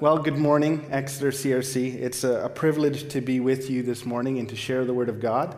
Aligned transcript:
well, 0.00 0.18
good 0.18 0.38
morning, 0.38 0.86
Exeter 0.90 1.32
CRC. 1.32 1.94
It's 1.94 2.22
a, 2.22 2.44
a, 2.44 2.48
privilege 2.48 3.08
to 3.08 3.20
be 3.20 3.40
with 3.40 3.68
you 3.68 3.82
this 3.82 4.06
morning 4.06 4.38
and 4.38 4.48
to 4.48 4.54
share 4.54 4.84
the 4.84 4.94
Word 4.94 5.08
of 5.08 5.18
God. 5.18 5.56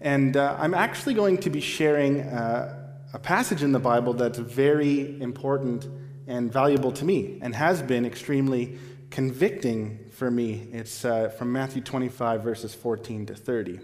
And 0.00 0.38
uh, 0.38 0.56
I'm 0.58 0.72
actually 0.72 1.12
going 1.12 1.36
to 1.38 1.50
be 1.50 1.60
sharing 1.60 2.22
uh, 2.22 2.88
a 3.12 3.18
passage 3.18 3.62
in 3.62 3.72
the 3.72 3.78
Bible 3.78 4.14
that's 4.14 4.38
very 4.38 5.20
important 5.20 5.86
and 6.26 6.50
valuable 6.50 6.92
to 6.92 7.04
me 7.04 7.38
and 7.42 7.54
has 7.54 7.82
been 7.82 8.06
extremely 8.06 8.78
convicting 9.10 10.08
for 10.12 10.30
me. 10.30 10.66
It's 10.72 11.04
uh, 11.04 11.28
from 11.28 11.52
Matthew 11.52 11.82
25, 11.82 12.42
verses 12.42 12.74
14 12.74 13.26
to 13.26 13.34
30. 13.34 13.80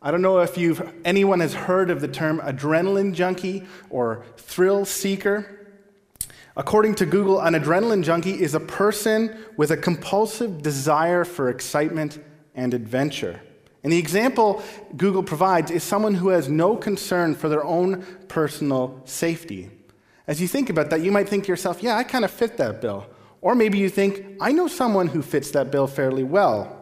I 0.00 0.10
don't 0.10 0.22
know 0.22 0.38
if 0.38 0.56
you've, 0.56 0.94
anyone 1.04 1.40
has 1.40 1.52
heard 1.52 1.90
of 1.90 2.00
the 2.00 2.08
term 2.08 2.40
adrenaline 2.40 3.12
junkie 3.12 3.66
or 3.90 4.24
thrill 4.38 4.86
seeker. 4.86 5.57
According 6.58 6.96
to 6.96 7.06
Google, 7.06 7.40
an 7.40 7.54
adrenaline 7.54 8.02
junkie 8.02 8.42
is 8.42 8.52
a 8.52 8.60
person 8.60 9.38
with 9.56 9.70
a 9.70 9.76
compulsive 9.76 10.60
desire 10.60 11.24
for 11.24 11.50
excitement 11.50 12.18
and 12.56 12.74
adventure. 12.74 13.40
And 13.84 13.92
the 13.92 13.98
example 13.98 14.64
Google 14.96 15.22
provides 15.22 15.70
is 15.70 15.84
someone 15.84 16.14
who 16.14 16.30
has 16.30 16.48
no 16.48 16.76
concern 16.76 17.36
for 17.36 17.48
their 17.48 17.64
own 17.64 18.04
personal 18.26 19.00
safety. 19.04 19.70
As 20.26 20.40
you 20.40 20.48
think 20.48 20.68
about 20.68 20.90
that, 20.90 21.00
you 21.00 21.12
might 21.12 21.28
think 21.28 21.44
to 21.44 21.48
yourself, 21.48 21.80
yeah, 21.80 21.96
I 21.96 22.02
kind 22.02 22.24
of 22.24 22.30
fit 22.32 22.56
that 22.56 22.80
bill. 22.80 23.06
Or 23.40 23.54
maybe 23.54 23.78
you 23.78 23.88
think, 23.88 24.24
I 24.40 24.50
know 24.50 24.66
someone 24.66 25.06
who 25.06 25.22
fits 25.22 25.52
that 25.52 25.70
bill 25.70 25.86
fairly 25.86 26.24
well. 26.24 26.76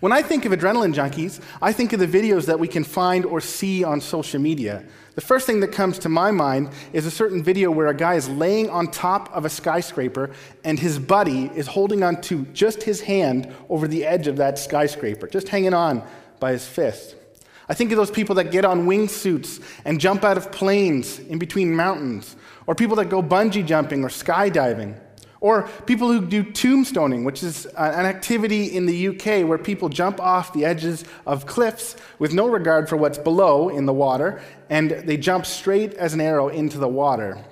When 0.00 0.12
I 0.12 0.22
think 0.22 0.44
of 0.44 0.52
adrenaline 0.52 0.94
junkies, 0.94 1.40
I 1.60 1.72
think 1.72 1.92
of 1.92 2.00
the 2.00 2.06
videos 2.06 2.46
that 2.46 2.58
we 2.58 2.68
can 2.68 2.84
find 2.84 3.24
or 3.24 3.40
see 3.40 3.84
on 3.84 4.00
social 4.00 4.40
media. 4.40 4.84
The 5.14 5.20
first 5.20 5.46
thing 5.46 5.60
that 5.60 5.72
comes 5.72 5.98
to 6.00 6.08
my 6.08 6.30
mind 6.30 6.70
is 6.92 7.04
a 7.04 7.10
certain 7.10 7.42
video 7.42 7.70
where 7.70 7.88
a 7.88 7.94
guy 7.94 8.14
is 8.14 8.28
laying 8.28 8.70
on 8.70 8.90
top 8.90 9.30
of 9.34 9.44
a 9.44 9.50
skyscraper 9.50 10.30
and 10.64 10.78
his 10.78 10.98
buddy 10.98 11.50
is 11.54 11.66
holding 11.66 12.02
on 12.02 12.20
to 12.22 12.46
just 12.46 12.82
his 12.82 13.02
hand 13.02 13.52
over 13.68 13.86
the 13.86 14.04
edge 14.06 14.26
of 14.26 14.36
that 14.38 14.58
skyscraper, 14.58 15.26
just 15.26 15.48
hanging 15.48 15.74
on 15.74 16.02
by 16.40 16.52
his 16.52 16.66
fist. 16.66 17.16
I 17.68 17.74
think 17.74 17.92
of 17.92 17.96
those 17.96 18.10
people 18.10 18.34
that 18.36 18.50
get 18.50 18.64
on 18.64 18.86
wingsuits 18.86 19.62
and 19.84 20.00
jump 20.00 20.24
out 20.24 20.36
of 20.36 20.50
planes 20.50 21.18
in 21.18 21.38
between 21.38 21.76
mountains, 21.76 22.36
or 22.66 22.74
people 22.74 22.96
that 22.96 23.08
go 23.08 23.22
bungee 23.22 23.66
jumping 23.66 24.04
or 24.04 24.08
skydiving. 24.08 24.98
Or 25.42 25.68
people 25.86 26.06
who 26.06 26.24
do 26.24 26.44
tombstoning, 26.44 27.24
which 27.24 27.42
is 27.42 27.66
an 27.66 28.06
activity 28.06 28.76
in 28.76 28.86
the 28.86 29.08
UK 29.08 29.44
where 29.44 29.58
people 29.58 29.88
jump 29.88 30.20
off 30.20 30.52
the 30.52 30.64
edges 30.64 31.04
of 31.26 31.46
cliffs 31.46 31.96
with 32.20 32.32
no 32.32 32.46
regard 32.46 32.88
for 32.88 32.96
what's 32.96 33.18
below 33.18 33.68
in 33.68 33.84
the 33.84 33.92
water, 33.92 34.40
and 34.70 34.92
they 34.92 35.16
jump 35.16 35.44
straight 35.44 35.94
as 35.94 36.14
an 36.14 36.20
arrow 36.20 36.48
into 36.48 36.78
the 36.78 36.86
water. 36.86 37.44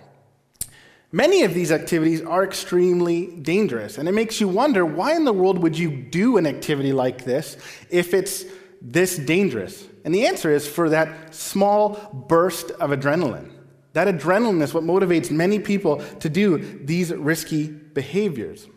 Many 1.11 1.43
of 1.43 1.53
these 1.53 1.73
activities 1.73 2.23
are 2.23 2.45
extremely 2.45 3.27
dangerous, 3.27 3.99
and 3.99 4.09
it 4.09 4.13
makes 4.13 4.41
you 4.41 4.47
wonder 4.47 4.87
why 4.87 5.17
in 5.17 5.25
the 5.25 5.33
world 5.33 5.59
would 5.59 5.77
you 5.77 5.91
do 5.91 6.37
an 6.37 6.47
activity 6.47 6.93
like 6.93 7.25
this 7.25 7.57
if 7.91 8.15
it's 8.15 8.45
this 8.81 9.17
dangerous? 9.19 9.85
And 10.05 10.15
the 10.15 10.29
answer 10.29 10.53
is 10.53 10.65
for 10.65 10.91
that 10.91 11.35
small 11.35 12.25
burst 12.29 12.71
of 12.71 12.91
adrenaline. 12.91 13.51
That 13.93 14.07
adrenaline 14.07 14.63
is 14.63 14.73
what 14.73 14.85
motivates 14.85 15.33
many 15.33 15.59
people 15.59 15.97
to 16.21 16.29
do 16.29 16.59
these 16.85 17.13
risky 17.13 17.80
behaviors. 17.95 18.69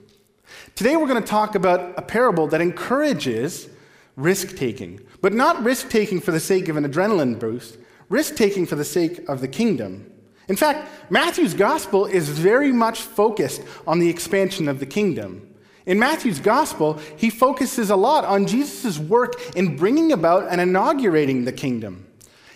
Today, 0.75 0.95
we're 0.95 1.07
going 1.07 1.21
to 1.21 1.27
talk 1.27 1.55
about 1.55 1.97
a 1.97 2.01
parable 2.01 2.47
that 2.47 2.61
encourages 2.61 3.69
risk 4.15 4.55
taking, 4.55 4.99
but 5.21 5.33
not 5.33 5.63
risk 5.63 5.89
taking 5.89 6.19
for 6.21 6.31
the 6.31 6.39
sake 6.39 6.69
of 6.69 6.77
an 6.77 6.85
adrenaline 6.85 7.39
boost, 7.39 7.77
risk 8.09 8.35
taking 8.35 8.65
for 8.65 8.75
the 8.75 8.85
sake 8.85 9.27
of 9.27 9.41
the 9.41 9.47
kingdom. 9.47 10.11
In 10.47 10.55
fact, 10.55 10.89
Matthew's 11.09 11.53
gospel 11.53 12.05
is 12.05 12.29
very 12.29 12.71
much 12.71 13.01
focused 13.01 13.61
on 13.87 13.99
the 13.99 14.09
expansion 14.09 14.67
of 14.67 14.79
the 14.79 14.85
kingdom. 14.85 15.49
In 15.85 15.99
Matthew's 15.99 16.39
gospel, 16.39 16.99
he 17.17 17.29
focuses 17.29 17.89
a 17.89 17.95
lot 17.95 18.23
on 18.25 18.47
Jesus' 18.47 18.99
work 18.99 19.33
in 19.55 19.75
bringing 19.75 20.11
about 20.11 20.47
and 20.49 20.61
inaugurating 20.61 21.45
the 21.45 21.51
kingdom. 21.51 22.07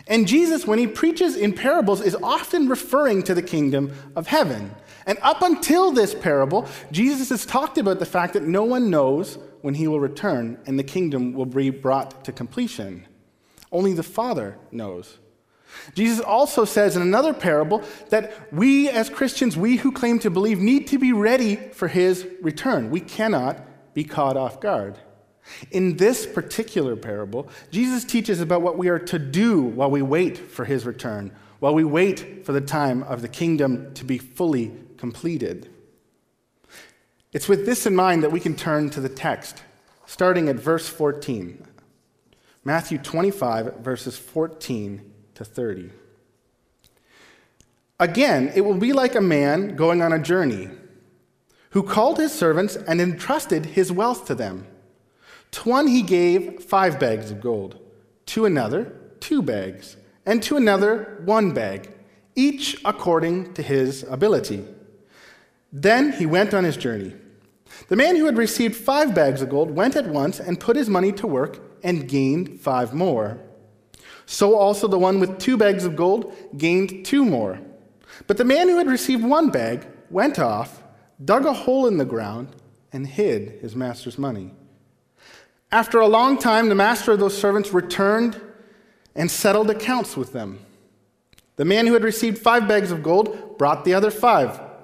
And 0.07 0.27
Jesus, 0.27 0.65
when 0.65 0.79
he 0.79 0.87
preaches 0.87 1.35
in 1.35 1.53
parables, 1.53 2.01
is 2.01 2.15
often 2.15 2.69
referring 2.69 3.23
to 3.23 3.33
the 3.33 3.41
kingdom 3.41 3.91
of 4.15 4.27
heaven. 4.27 4.71
And 5.07 5.17
up 5.21 5.41
until 5.41 5.91
this 5.91 6.13
parable, 6.13 6.67
Jesus 6.91 7.29
has 7.29 7.45
talked 7.45 7.77
about 7.77 7.99
the 7.99 8.05
fact 8.05 8.33
that 8.33 8.43
no 8.43 8.65
one 8.65 8.89
knows 8.89 9.39
when 9.61 9.73
he 9.73 9.87
will 9.87 10.01
return 10.01 10.59
and 10.65 10.77
the 10.77 10.83
kingdom 10.83 11.33
will 11.33 11.45
be 11.45 11.69
brought 11.69 12.25
to 12.25 12.33
completion. 12.33 13.07
Only 13.71 13.93
the 13.93 14.03
Father 14.03 14.57
knows. 14.69 15.17
Jesus 15.93 16.19
also 16.19 16.65
says 16.65 16.95
in 16.95 17.01
another 17.01 17.33
parable 17.33 17.83
that 18.09 18.53
we 18.53 18.89
as 18.89 19.09
Christians, 19.09 19.55
we 19.55 19.77
who 19.77 19.91
claim 19.91 20.19
to 20.19 20.29
believe, 20.29 20.59
need 20.59 20.87
to 20.87 20.97
be 20.97 21.13
ready 21.13 21.55
for 21.55 21.87
his 21.87 22.27
return. 22.41 22.89
We 22.89 22.99
cannot 22.99 23.63
be 23.93 24.03
caught 24.03 24.35
off 24.35 24.59
guard. 24.59 24.97
In 25.71 25.95
this 25.95 26.25
particular 26.25 26.97
parable, 26.97 27.47
Jesus 27.71 28.03
teaches 28.03 28.41
about 28.41 28.61
what 28.61 28.77
we 28.77 28.89
are 28.89 28.99
to 28.99 29.17
do 29.19 29.61
while 29.61 29.89
we 29.89 30.01
wait 30.01 30.37
for 30.37 30.65
his 30.65 30.85
return, 30.85 31.31
while 31.59 31.73
we 31.73 31.85
wait 31.85 32.45
for 32.45 32.51
the 32.51 32.61
time 32.61 33.03
of 33.03 33.21
the 33.21 33.29
kingdom 33.29 33.93
to 33.93 34.03
be 34.03 34.17
fully 34.17 34.73
completed. 34.97 35.69
It's 37.33 37.47
with 37.47 37.65
this 37.65 37.85
in 37.85 37.95
mind 37.95 38.23
that 38.23 38.31
we 38.31 38.39
can 38.39 38.55
turn 38.55 38.89
to 38.91 39.01
the 39.01 39.09
text, 39.09 39.63
starting 40.05 40.49
at 40.49 40.55
verse 40.55 40.87
14. 40.87 41.65
Matthew 42.63 42.97
25, 42.97 43.77
verses 43.77 44.17
14 44.17 45.13
to 45.35 45.45
30. 45.45 45.91
Again, 47.99 48.51
it 48.55 48.61
will 48.61 48.77
be 48.77 48.93
like 48.93 49.15
a 49.15 49.21
man 49.21 49.75
going 49.75 50.01
on 50.01 50.13
a 50.13 50.19
journey 50.19 50.69
who 51.71 51.83
called 51.83 52.17
his 52.17 52.31
servants 52.31 52.75
and 52.75 53.01
entrusted 53.01 53.67
his 53.67 53.91
wealth 53.91 54.25
to 54.27 54.35
them. 54.35 54.67
To 55.51 55.69
one 55.69 55.87
he 55.87 56.01
gave 56.01 56.63
five 56.63 56.99
bags 56.99 57.31
of 57.31 57.41
gold, 57.41 57.79
to 58.27 58.45
another 58.45 58.93
two 59.19 59.41
bags, 59.41 59.97
and 60.25 60.43
to 60.43 60.57
another 60.57 61.21
one 61.25 61.53
bag, 61.53 61.93
each 62.35 62.81
according 62.85 63.53
to 63.53 63.61
his 63.61 64.03
ability. 64.03 64.65
Then 65.71 66.13
he 66.13 66.25
went 66.25 66.53
on 66.53 66.63
his 66.63 66.77
journey. 66.77 67.13
The 67.89 67.95
man 67.95 68.15
who 68.15 68.25
had 68.25 68.37
received 68.37 68.75
five 68.75 69.13
bags 69.13 69.41
of 69.41 69.49
gold 69.49 69.71
went 69.71 69.95
at 69.95 70.07
once 70.07 70.39
and 70.39 70.59
put 70.59 70.75
his 70.75 70.89
money 70.89 71.11
to 71.13 71.27
work 71.27 71.59
and 71.83 72.07
gained 72.07 72.59
five 72.61 72.93
more. 72.93 73.39
So 74.25 74.55
also 74.55 74.87
the 74.87 74.99
one 74.99 75.19
with 75.19 75.39
two 75.39 75.57
bags 75.57 75.85
of 75.85 75.95
gold 75.95 76.33
gained 76.57 77.05
two 77.05 77.23
more. 77.23 77.59
But 78.25 78.37
the 78.37 78.45
man 78.45 78.67
who 78.67 78.77
had 78.77 78.87
received 78.87 79.23
one 79.23 79.49
bag 79.49 79.87
went 80.09 80.39
off, 80.39 80.83
dug 81.23 81.45
a 81.45 81.53
hole 81.53 81.87
in 81.87 81.97
the 81.97 82.05
ground, 82.05 82.55
and 82.91 83.05
hid 83.05 83.59
his 83.61 83.75
master's 83.75 84.17
money. 84.17 84.51
After 85.71 85.99
a 85.99 86.07
long 86.07 86.37
time, 86.37 86.69
the 86.69 86.75
master 86.75 87.11
of 87.11 87.19
those 87.19 87.37
servants 87.37 87.73
returned 87.73 88.41
and 89.15 89.29
settled 89.29 89.69
accounts 89.69 90.15
with 90.15 90.31
them. 90.31 90.59
The 91.57 91.65
man 91.65 91.87
who 91.87 91.93
had 91.93 92.03
received 92.03 92.37
five 92.37 92.67
bags 92.67 92.91
of 92.91 93.03
gold 93.03 93.57
brought 93.57 93.83
the 93.83 93.93
other 93.93 94.11
five. 94.11 94.61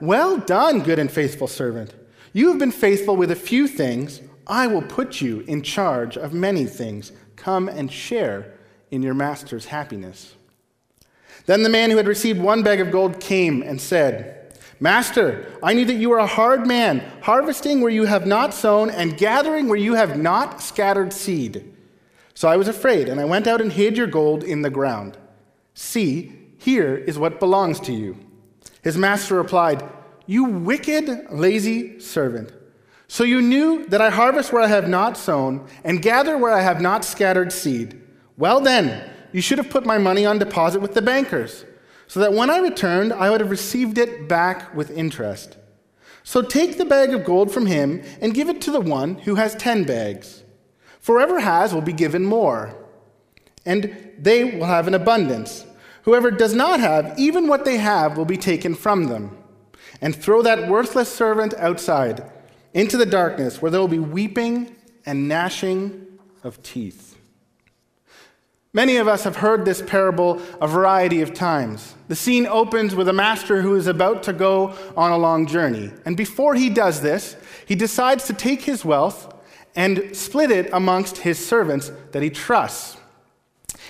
Well 0.00 0.38
done, 0.38 0.80
good 0.80 0.98
and 0.98 1.10
faithful 1.10 1.46
servant. 1.46 1.94
You 2.32 2.48
have 2.48 2.58
been 2.58 2.72
faithful 2.72 3.16
with 3.16 3.30
a 3.30 3.36
few 3.36 3.68
things. 3.68 4.20
I 4.46 4.66
will 4.66 4.82
put 4.82 5.20
you 5.20 5.40
in 5.40 5.62
charge 5.62 6.16
of 6.16 6.32
many 6.32 6.64
things. 6.64 7.12
Come 7.36 7.68
and 7.68 7.92
share 7.92 8.54
in 8.90 9.02
your 9.02 9.14
master's 9.14 9.66
happiness. 9.66 10.34
Then 11.46 11.62
the 11.62 11.68
man 11.68 11.90
who 11.90 11.96
had 11.96 12.06
received 12.06 12.40
one 12.40 12.62
bag 12.62 12.80
of 12.80 12.90
gold 12.90 13.20
came 13.20 13.62
and 13.62 13.80
said, 13.80 14.56
Master, 14.78 15.46
I 15.62 15.74
knew 15.74 15.84
that 15.84 15.94
you 15.94 16.10
are 16.12 16.18
a 16.18 16.26
hard 16.26 16.66
man, 16.66 17.00
harvesting 17.22 17.80
where 17.80 17.90
you 17.90 18.06
have 18.06 18.26
not 18.26 18.54
sown 18.54 18.88
and 18.88 19.18
gathering 19.18 19.68
where 19.68 19.78
you 19.78 19.94
have 19.94 20.18
not 20.18 20.62
scattered 20.62 21.12
seed. 21.12 21.74
So 22.32 22.48
I 22.48 22.56
was 22.56 22.68
afraid, 22.68 23.08
and 23.08 23.20
I 23.20 23.26
went 23.26 23.46
out 23.46 23.60
and 23.60 23.70
hid 23.70 23.98
your 23.98 24.06
gold 24.06 24.42
in 24.42 24.62
the 24.62 24.70
ground. 24.70 25.18
See, 25.74 26.32
here 26.56 26.96
is 26.96 27.18
what 27.18 27.40
belongs 27.40 27.78
to 27.80 27.92
you. 27.92 28.16
His 28.82 28.96
master 28.96 29.36
replied, 29.36 29.82
You 30.26 30.44
wicked, 30.44 31.26
lazy 31.30 32.00
servant. 32.00 32.52
So 33.08 33.24
you 33.24 33.42
knew 33.42 33.86
that 33.86 34.00
I 34.00 34.10
harvest 34.10 34.52
where 34.52 34.62
I 34.62 34.68
have 34.68 34.88
not 34.88 35.16
sown 35.16 35.66
and 35.82 36.00
gather 36.00 36.38
where 36.38 36.52
I 36.52 36.62
have 36.62 36.80
not 36.80 37.04
scattered 37.04 37.52
seed. 37.52 38.00
Well, 38.36 38.60
then, 38.60 39.10
you 39.32 39.40
should 39.40 39.58
have 39.58 39.70
put 39.70 39.84
my 39.84 39.98
money 39.98 40.24
on 40.24 40.38
deposit 40.38 40.80
with 40.80 40.94
the 40.94 41.02
bankers 41.02 41.64
so 42.06 42.20
that 42.20 42.32
when 42.32 42.50
I 42.50 42.58
returned, 42.58 43.12
I 43.12 43.30
would 43.30 43.40
have 43.40 43.50
received 43.50 43.98
it 43.98 44.28
back 44.28 44.74
with 44.74 44.90
interest. 44.90 45.56
So 46.22 46.42
take 46.42 46.76
the 46.76 46.84
bag 46.84 47.14
of 47.14 47.24
gold 47.24 47.52
from 47.52 47.66
him 47.66 48.02
and 48.20 48.34
give 48.34 48.48
it 48.48 48.60
to 48.62 48.70
the 48.70 48.80
one 48.80 49.16
who 49.16 49.36
has 49.36 49.54
ten 49.54 49.84
bags. 49.84 50.42
For 51.00 51.16
whoever 51.16 51.40
has 51.40 51.72
will 51.72 51.80
be 51.82 51.92
given 51.92 52.24
more, 52.24 52.76
and 53.64 54.12
they 54.18 54.44
will 54.44 54.66
have 54.66 54.86
an 54.86 54.94
abundance. 54.94 55.64
Whoever 56.10 56.32
does 56.32 56.56
not 56.56 56.80
have, 56.80 57.16
even 57.20 57.46
what 57.46 57.64
they 57.64 57.76
have 57.76 58.16
will 58.16 58.24
be 58.24 58.36
taken 58.36 58.74
from 58.74 59.04
them. 59.04 59.38
And 60.00 60.12
throw 60.12 60.42
that 60.42 60.68
worthless 60.68 61.08
servant 61.08 61.54
outside 61.54 62.28
into 62.74 62.96
the 62.96 63.06
darkness 63.06 63.62
where 63.62 63.70
there 63.70 63.80
will 63.80 63.86
be 63.86 64.00
weeping 64.00 64.74
and 65.06 65.28
gnashing 65.28 66.08
of 66.42 66.60
teeth. 66.64 67.16
Many 68.72 68.96
of 68.96 69.06
us 69.06 69.22
have 69.22 69.36
heard 69.36 69.64
this 69.64 69.82
parable 69.82 70.42
a 70.60 70.66
variety 70.66 71.22
of 71.22 71.32
times. 71.32 71.94
The 72.08 72.16
scene 72.16 72.44
opens 72.44 72.96
with 72.96 73.06
a 73.06 73.12
master 73.12 73.62
who 73.62 73.76
is 73.76 73.86
about 73.86 74.24
to 74.24 74.32
go 74.32 74.74
on 74.96 75.12
a 75.12 75.16
long 75.16 75.46
journey. 75.46 75.92
And 76.04 76.16
before 76.16 76.56
he 76.56 76.70
does 76.70 77.02
this, 77.02 77.36
he 77.66 77.76
decides 77.76 78.24
to 78.26 78.32
take 78.32 78.62
his 78.62 78.84
wealth 78.84 79.32
and 79.76 80.16
split 80.16 80.50
it 80.50 80.70
amongst 80.72 81.18
his 81.18 81.38
servants 81.38 81.92
that 82.10 82.24
he 82.24 82.30
trusts. 82.30 82.96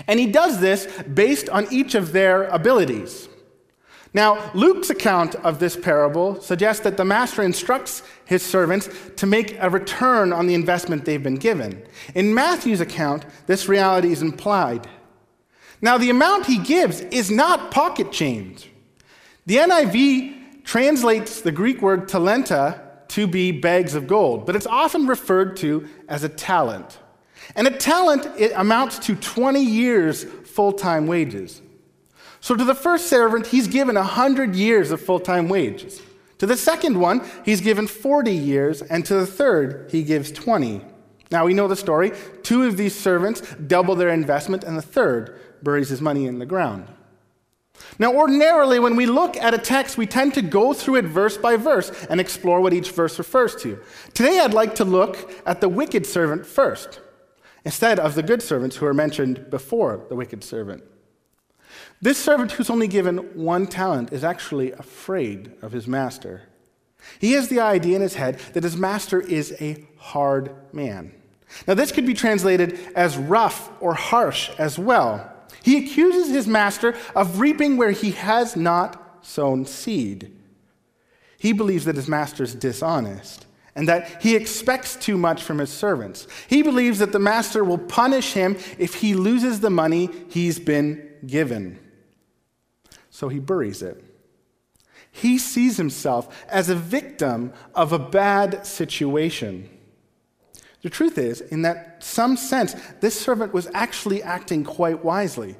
And 0.06 0.20
he 0.20 0.26
does 0.26 0.60
this 0.60 0.86
based 1.02 1.48
on 1.48 1.66
each 1.72 1.94
of 1.94 2.12
their 2.12 2.44
abilities. 2.44 3.28
Now, 4.12 4.50
Luke's 4.54 4.90
account 4.90 5.36
of 5.36 5.60
this 5.60 5.76
parable 5.76 6.40
suggests 6.40 6.82
that 6.82 6.96
the 6.96 7.04
master 7.04 7.42
instructs 7.42 8.02
his 8.24 8.42
servants 8.44 8.88
to 9.16 9.26
make 9.26 9.56
a 9.60 9.70
return 9.70 10.32
on 10.32 10.48
the 10.48 10.54
investment 10.54 11.04
they've 11.04 11.22
been 11.22 11.36
given. 11.36 11.82
In 12.14 12.34
Matthew's 12.34 12.80
account, 12.80 13.24
this 13.46 13.68
reality 13.68 14.10
is 14.10 14.20
implied. 14.20 14.88
Now, 15.80 15.96
the 15.96 16.10
amount 16.10 16.46
he 16.46 16.58
gives 16.58 17.00
is 17.00 17.30
not 17.30 17.70
pocket 17.70 18.10
change. 18.10 18.70
The 19.46 19.56
NIV 19.56 20.64
translates 20.64 21.40
the 21.40 21.52
Greek 21.52 21.80
word 21.80 22.08
talenta 22.08 22.80
to 23.08 23.26
be 23.26 23.52
bags 23.52 23.94
of 23.94 24.06
gold, 24.06 24.44
but 24.44 24.56
it's 24.56 24.66
often 24.66 25.06
referred 25.06 25.56
to 25.58 25.88
as 26.08 26.24
a 26.24 26.28
talent. 26.28 26.98
And 27.54 27.66
a 27.66 27.70
talent 27.70 28.26
it 28.38 28.52
amounts 28.54 28.98
to 29.00 29.14
20 29.14 29.62
years 29.62 30.24
full 30.24 30.72
time 30.72 31.06
wages. 31.06 31.62
So 32.40 32.54
to 32.56 32.64
the 32.64 32.74
first 32.74 33.08
servant, 33.08 33.46
he's 33.46 33.68
given 33.68 33.96
100 33.96 34.54
years 34.54 34.90
of 34.90 35.00
full 35.00 35.20
time 35.20 35.48
wages. 35.48 36.00
To 36.38 36.46
the 36.46 36.56
second 36.56 36.98
one, 36.98 37.22
he's 37.44 37.60
given 37.60 37.86
40 37.86 38.32
years, 38.32 38.80
and 38.80 39.04
to 39.04 39.14
the 39.14 39.26
third, 39.26 39.90
he 39.90 40.02
gives 40.02 40.32
20. 40.32 40.80
Now 41.30 41.44
we 41.44 41.52
know 41.52 41.68
the 41.68 41.76
story. 41.76 42.12
Two 42.42 42.64
of 42.64 42.78
these 42.78 42.94
servants 42.98 43.42
double 43.54 43.94
their 43.94 44.08
investment, 44.08 44.64
and 44.64 44.76
the 44.76 44.82
third 44.82 45.38
buries 45.62 45.90
his 45.90 46.00
money 46.00 46.26
in 46.26 46.38
the 46.38 46.46
ground. 46.46 46.88
Now, 47.98 48.14
ordinarily, 48.14 48.78
when 48.78 48.96
we 48.96 49.06
look 49.06 49.36
at 49.36 49.54
a 49.54 49.58
text, 49.58 49.98
we 49.98 50.06
tend 50.06 50.34
to 50.34 50.42
go 50.42 50.72
through 50.72 50.96
it 50.96 51.04
verse 51.04 51.36
by 51.36 51.56
verse 51.56 51.90
and 52.08 52.20
explore 52.20 52.60
what 52.60 52.72
each 52.72 52.90
verse 52.90 53.18
refers 53.18 53.54
to. 53.56 53.78
Today, 54.14 54.40
I'd 54.40 54.54
like 54.54 54.74
to 54.76 54.84
look 54.84 55.30
at 55.46 55.60
the 55.60 55.68
wicked 55.68 56.06
servant 56.06 56.46
first, 56.46 57.00
instead 57.64 57.98
of 57.98 58.14
the 58.14 58.22
good 58.22 58.42
servants 58.42 58.76
who 58.76 58.86
are 58.86 58.94
mentioned 58.94 59.50
before 59.50 60.04
the 60.08 60.16
wicked 60.16 60.42
servant. 60.42 60.82
This 62.00 62.18
servant 62.18 62.52
who's 62.52 62.70
only 62.70 62.88
given 62.88 63.18
one 63.34 63.66
talent 63.66 64.12
is 64.12 64.24
actually 64.24 64.72
afraid 64.72 65.52
of 65.62 65.72
his 65.72 65.86
master. 65.86 66.42
He 67.18 67.32
has 67.32 67.48
the 67.48 67.60
idea 67.60 67.96
in 67.96 68.02
his 68.02 68.14
head 68.14 68.38
that 68.54 68.64
his 68.64 68.76
master 68.76 69.20
is 69.20 69.54
a 69.60 69.86
hard 69.98 70.54
man. 70.72 71.12
Now, 71.66 71.74
this 71.74 71.92
could 71.92 72.06
be 72.06 72.14
translated 72.14 72.78
as 72.94 73.16
rough 73.16 73.70
or 73.80 73.94
harsh 73.94 74.50
as 74.58 74.78
well. 74.78 75.32
He 75.62 75.84
accuses 75.84 76.28
his 76.28 76.46
master 76.46 76.94
of 77.14 77.40
reaping 77.40 77.76
where 77.76 77.90
he 77.90 78.12
has 78.12 78.56
not 78.56 79.18
sown 79.22 79.66
seed. 79.66 80.36
He 81.38 81.52
believes 81.52 81.84
that 81.86 81.96
his 81.96 82.08
master 82.08 82.44
is 82.44 82.54
dishonest 82.54 83.46
and 83.74 83.88
that 83.88 84.22
he 84.22 84.34
expects 84.34 84.96
too 84.96 85.16
much 85.16 85.42
from 85.42 85.58
his 85.58 85.70
servants. 85.70 86.26
He 86.48 86.62
believes 86.62 86.98
that 86.98 87.12
the 87.12 87.18
master 87.18 87.64
will 87.64 87.78
punish 87.78 88.32
him 88.32 88.56
if 88.78 88.94
he 88.94 89.14
loses 89.14 89.60
the 89.60 89.70
money 89.70 90.10
he's 90.28 90.58
been 90.58 91.08
given 91.26 91.78
so 93.20 93.28
he 93.28 93.38
buries 93.38 93.82
it. 93.82 94.02
He 95.12 95.36
sees 95.36 95.76
himself 95.76 96.44
as 96.48 96.70
a 96.70 96.74
victim 96.74 97.52
of 97.74 97.92
a 97.92 97.98
bad 97.98 98.64
situation. 98.64 99.68
The 100.80 100.88
truth 100.88 101.18
is, 101.18 101.42
in 101.42 101.60
that 101.62 102.02
some 102.02 102.36
sense, 102.36 102.74
this 103.00 103.20
servant 103.20 103.52
was 103.52 103.68
actually 103.74 104.22
acting 104.22 104.64
quite 104.64 105.04
wisely. 105.04 105.56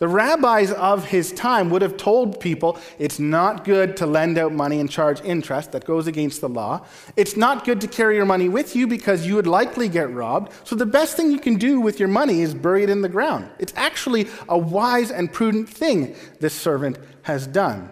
The 0.00 0.08
rabbis 0.08 0.72
of 0.72 1.04
his 1.04 1.30
time 1.30 1.68
would 1.68 1.82
have 1.82 1.98
told 1.98 2.40
people 2.40 2.78
it's 2.98 3.18
not 3.18 3.64
good 3.64 3.98
to 3.98 4.06
lend 4.06 4.38
out 4.38 4.50
money 4.50 4.80
and 4.80 4.90
charge 4.90 5.20
interest. 5.20 5.72
That 5.72 5.84
goes 5.84 6.06
against 6.06 6.40
the 6.40 6.48
law. 6.48 6.86
It's 7.16 7.36
not 7.36 7.66
good 7.66 7.82
to 7.82 7.86
carry 7.86 8.16
your 8.16 8.24
money 8.24 8.48
with 8.48 8.74
you 8.74 8.86
because 8.86 9.26
you 9.26 9.34
would 9.34 9.46
likely 9.46 9.90
get 9.90 10.10
robbed. 10.10 10.52
So 10.64 10.74
the 10.74 10.86
best 10.86 11.18
thing 11.18 11.30
you 11.30 11.38
can 11.38 11.56
do 11.56 11.82
with 11.82 11.98
your 11.98 12.08
money 12.08 12.40
is 12.40 12.54
bury 12.54 12.82
it 12.82 12.88
in 12.88 13.02
the 13.02 13.10
ground. 13.10 13.50
It's 13.58 13.74
actually 13.76 14.26
a 14.48 14.56
wise 14.56 15.10
and 15.10 15.30
prudent 15.30 15.68
thing 15.68 16.16
this 16.40 16.54
servant 16.54 16.98
has 17.22 17.46
done. 17.46 17.90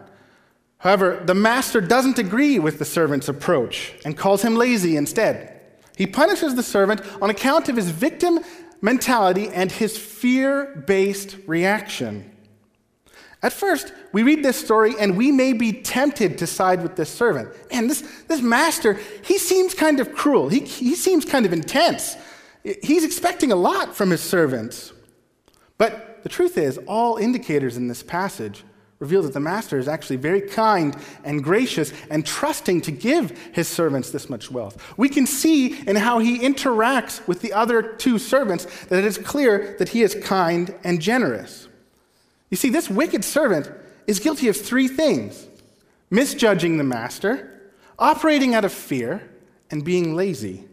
However, 0.78 1.22
the 1.22 1.34
master 1.34 1.82
doesn't 1.82 2.19
agree 2.19 2.58
with 2.58 2.78
the 2.78 2.87
servant's 2.87 3.28
approach 3.28 3.93
and 4.06 4.16
calls 4.16 4.40
him 4.40 4.56
lazy 4.56 4.96
instead. 4.96 5.61
He 5.99 6.06
punishes 6.06 6.54
the 6.54 6.62
servant 6.62 7.02
on 7.20 7.28
account 7.28 7.69
of 7.69 7.76
his 7.76 7.90
victim 7.90 8.40
mentality 8.80 9.48
and 9.48 9.70
his 9.70 9.96
fear 9.96 10.82
based 10.86 11.36
reaction. 11.46 12.34
At 13.42 13.52
first, 13.52 13.92
we 14.12 14.25
read 14.25 14.44
this 14.44 14.58
story 14.58 14.94
and 14.98 15.16
we 15.16 15.30
may 15.30 15.52
be 15.52 15.72
tempted 15.72 16.38
to 16.38 16.46
side 16.46 16.82
with 16.82 16.96
this 16.96 17.08
servant. 17.08 17.50
Man, 17.70 17.86
this, 17.86 18.02
this 18.26 18.42
master, 18.42 18.98
he 19.22 19.38
seems 19.38 19.75
kind 19.75 20.00
of 20.00 20.12
cruel. 20.12 20.48
He, 20.48 20.60
he 20.60 20.96
seems 20.96 21.25
kind 21.25 21.46
of 21.46 21.52
intense. 21.52 22.16
He's 22.82 23.04
expecting 23.04 23.52
a 23.52 23.56
lot 23.56 23.94
from 23.94 24.10
his 24.10 24.20
servants. 24.20 24.92
But 25.76 26.25
the 26.25 26.28
truth 26.28 26.58
is, 26.58 26.78
all 26.86 27.16
indicators 27.16 27.76
in 27.76 27.86
this 27.86 28.02
passage 28.02 28.64
reveal 28.98 29.22
that 29.22 29.32
the 29.32 29.40
master 29.40 29.78
is 29.78 29.86
actually 29.86 30.16
very 30.16 30.40
kind 30.40 30.96
and 31.22 31.42
gracious 31.44 31.92
and 32.10 32.26
trusting 32.26 32.80
to 32.82 32.90
give 32.90 33.30
his 33.52 33.68
servants 33.68 34.10
this 34.10 34.28
much 34.28 34.50
wealth. 34.50 34.82
We 34.96 35.08
can 35.08 35.26
see 35.26 35.80
in 35.88 35.96
how 35.96 36.18
he 36.18 36.40
interacts 36.40 37.26
with 37.28 37.40
the 37.40 37.52
other 37.52 37.82
two 37.82 38.18
servants 38.18 38.64
that 38.86 38.98
it 38.98 39.04
is 39.04 39.18
clear 39.18 39.76
that 39.78 39.90
he 39.90 40.02
is 40.02 40.16
kind 40.16 40.74
and 40.82 41.00
generous. 41.00 41.68
You 42.50 42.56
see, 42.56 42.70
this 42.70 42.90
wicked 42.90 43.24
servant 43.24 43.70
is 44.06 44.18
guilty 44.18 44.48
of 44.48 44.56
three 44.56 44.88
things 44.88 45.46
misjudging 46.10 46.78
the 46.78 46.84
master, 46.84 47.70
operating 47.98 48.54
out 48.54 48.64
of 48.64 48.72
fear, 48.72 49.28
and 49.70 49.84
being 49.84 50.16
lazy. 50.16 50.67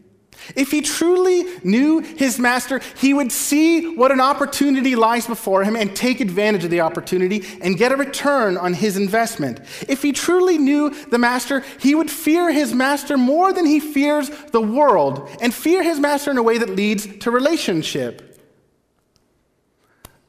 If 0.54 0.70
he 0.70 0.80
truly 0.80 1.44
knew 1.64 2.00
his 2.00 2.38
master, 2.38 2.80
he 2.96 3.12
would 3.12 3.32
see 3.32 3.94
what 3.94 4.12
an 4.12 4.20
opportunity 4.20 4.94
lies 4.94 5.26
before 5.26 5.64
him 5.64 5.76
and 5.76 5.94
take 5.94 6.20
advantage 6.20 6.64
of 6.64 6.70
the 6.70 6.80
opportunity 6.80 7.44
and 7.60 7.76
get 7.76 7.92
a 7.92 7.96
return 7.96 8.56
on 8.56 8.74
his 8.74 8.96
investment. 8.96 9.60
If 9.88 10.02
he 10.02 10.12
truly 10.12 10.58
knew 10.58 10.90
the 11.06 11.18
master, 11.18 11.64
he 11.80 11.94
would 11.94 12.10
fear 12.10 12.52
his 12.52 12.72
master 12.72 13.18
more 13.18 13.52
than 13.52 13.66
he 13.66 13.80
fears 13.80 14.30
the 14.52 14.60
world 14.60 15.28
and 15.40 15.52
fear 15.52 15.82
his 15.82 15.98
master 15.98 16.30
in 16.30 16.38
a 16.38 16.42
way 16.42 16.58
that 16.58 16.70
leads 16.70 17.06
to 17.18 17.30
relationship. 17.30 18.40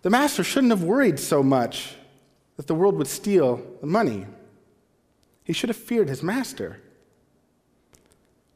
The 0.02 0.10
master 0.10 0.44
shouldn't 0.44 0.72
have 0.72 0.84
worried 0.84 1.20
so 1.20 1.44
much 1.44 1.96
that 2.56 2.68
the 2.68 2.76
world 2.76 2.96
would 2.96 3.08
steal 3.08 3.62
the 3.82 3.88
money. 3.88 4.26
He 5.44 5.54
should 5.54 5.70
have 5.70 5.78
feared 5.78 6.10
his 6.10 6.24
master 6.24 6.82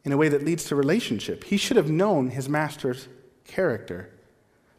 in 0.03 0.11
a 0.11 0.17
way 0.17 0.29
that 0.29 0.43
leads 0.43 0.65
to 0.65 0.75
relationship. 0.75 1.43
He 1.43 1.57
should 1.57 1.77
have 1.77 1.89
known 1.89 2.29
his 2.29 2.49
master's 2.49 3.07
character. 3.45 4.09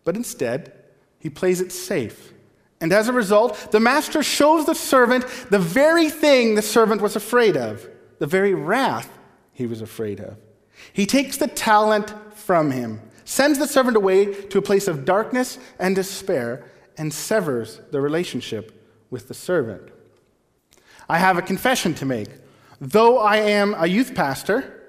But 0.04 0.16
instead, 0.16 0.72
he 1.18 1.30
plays 1.30 1.60
it 1.60 1.70
safe. 1.70 2.32
And 2.80 2.92
as 2.92 3.08
a 3.08 3.12
result, 3.12 3.70
the 3.70 3.78
master 3.78 4.22
shows 4.24 4.66
the 4.66 4.74
servant 4.74 5.24
the 5.50 5.58
very 5.58 6.10
thing 6.10 6.54
the 6.54 6.62
servant 6.62 7.00
was 7.00 7.14
afraid 7.14 7.56
of, 7.56 7.88
the 8.18 8.26
very 8.26 8.54
wrath 8.54 9.08
he 9.52 9.66
was 9.66 9.80
afraid 9.80 10.18
of. 10.18 10.36
He 10.92 11.06
takes 11.06 11.36
the 11.36 11.46
talent 11.46 12.12
from 12.34 12.72
him, 12.72 13.00
sends 13.24 13.60
the 13.60 13.68
servant 13.68 13.96
away 13.96 14.34
to 14.34 14.58
a 14.58 14.62
place 14.62 14.88
of 14.88 15.04
darkness 15.04 15.58
and 15.78 15.94
despair, 15.94 16.64
and 16.98 17.14
severs 17.14 17.80
the 17.92 18.00
relationship 18.00 18.90
with 19.10 19.28
the 19.28 19.34
servant. 19.34 19.88
I 21.08 21.18
have 21.18 21.38
a 21.38 21.42
confession 21.42 21.94
to 21.94 22.04
make. 22.04 22.28
Though 22.80 23.18
I 23.18 23.36
am 23.36 23.74
a 23.78 23.86
youth 23.86 24.14
pastor, 24.14 24.81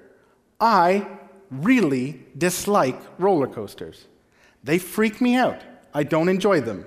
I 0.60 1.06
really 1.50 2.24
dislike 2.36 3.00
roller 3.18 3.46
coasters. 3.46 4.06
They 4.62 4.78
freak 4.78 5.20
me 5.20 5.36
out. 5.36 5.60
I 5.92 6.02
don't 6.02 6.28
enjoy 6.28 6.60
them. 6.60 6.86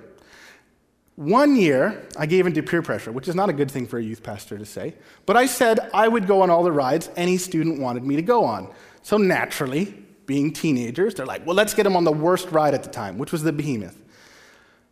One 1.16 1.56
year, 1.56 2.06
I 2.16 2.26
gave 2.26 2.46
into 2.46 2.62
peer 2.62 2.82
pressure, 2.82 3.10
which 3.10 3.26
is 3.26 3.34
not 3.34 3.48
a 3.48 3.52
good 3.52 3.70
thing 3.70 3.86
for 3.86 3.98
a 3.98 4.02
youth 4.02 4.22
pastor 4.22 4.56
to 4.56 4.64
say, 4.64 4.94
but 5.26 5.36
I 5.36 5.46
said 5.46 5.80
I 5.92 6.06
would 6.06 6.28
go 6.28 6.42
on 6.42 6.50
all 6.50 6.62
the 6.62 6.70
rides 6.70 7.10
any 7.16 7.38
student 7.38 7.80
wanted 7.80 8.04
me 8.04 8.14
to 8.16 8.22
go 8.22 8.44
on. 8.44 8.72
So 9.02 9.16
naturally, 9.16 9.94
being 10.26 10.52
teenagers, 10.52 11.14
they're 11.14 11.26
like, 11.26 11.44
well, 11.44 11.56
let's 11.56 11.74
get 11.74 11.84
them 11.84 11.96
on 11.96 12.04
the 12.04 12.12
worst 12.12 12.52
ride 12.52 12.74
at 12.74 12.84
the 12.84 12.90
time, 12.90 13.18
which 13.18 13.32
was 13.32 13.42
the 13.42 13.52
behemoth. 13.52 14.00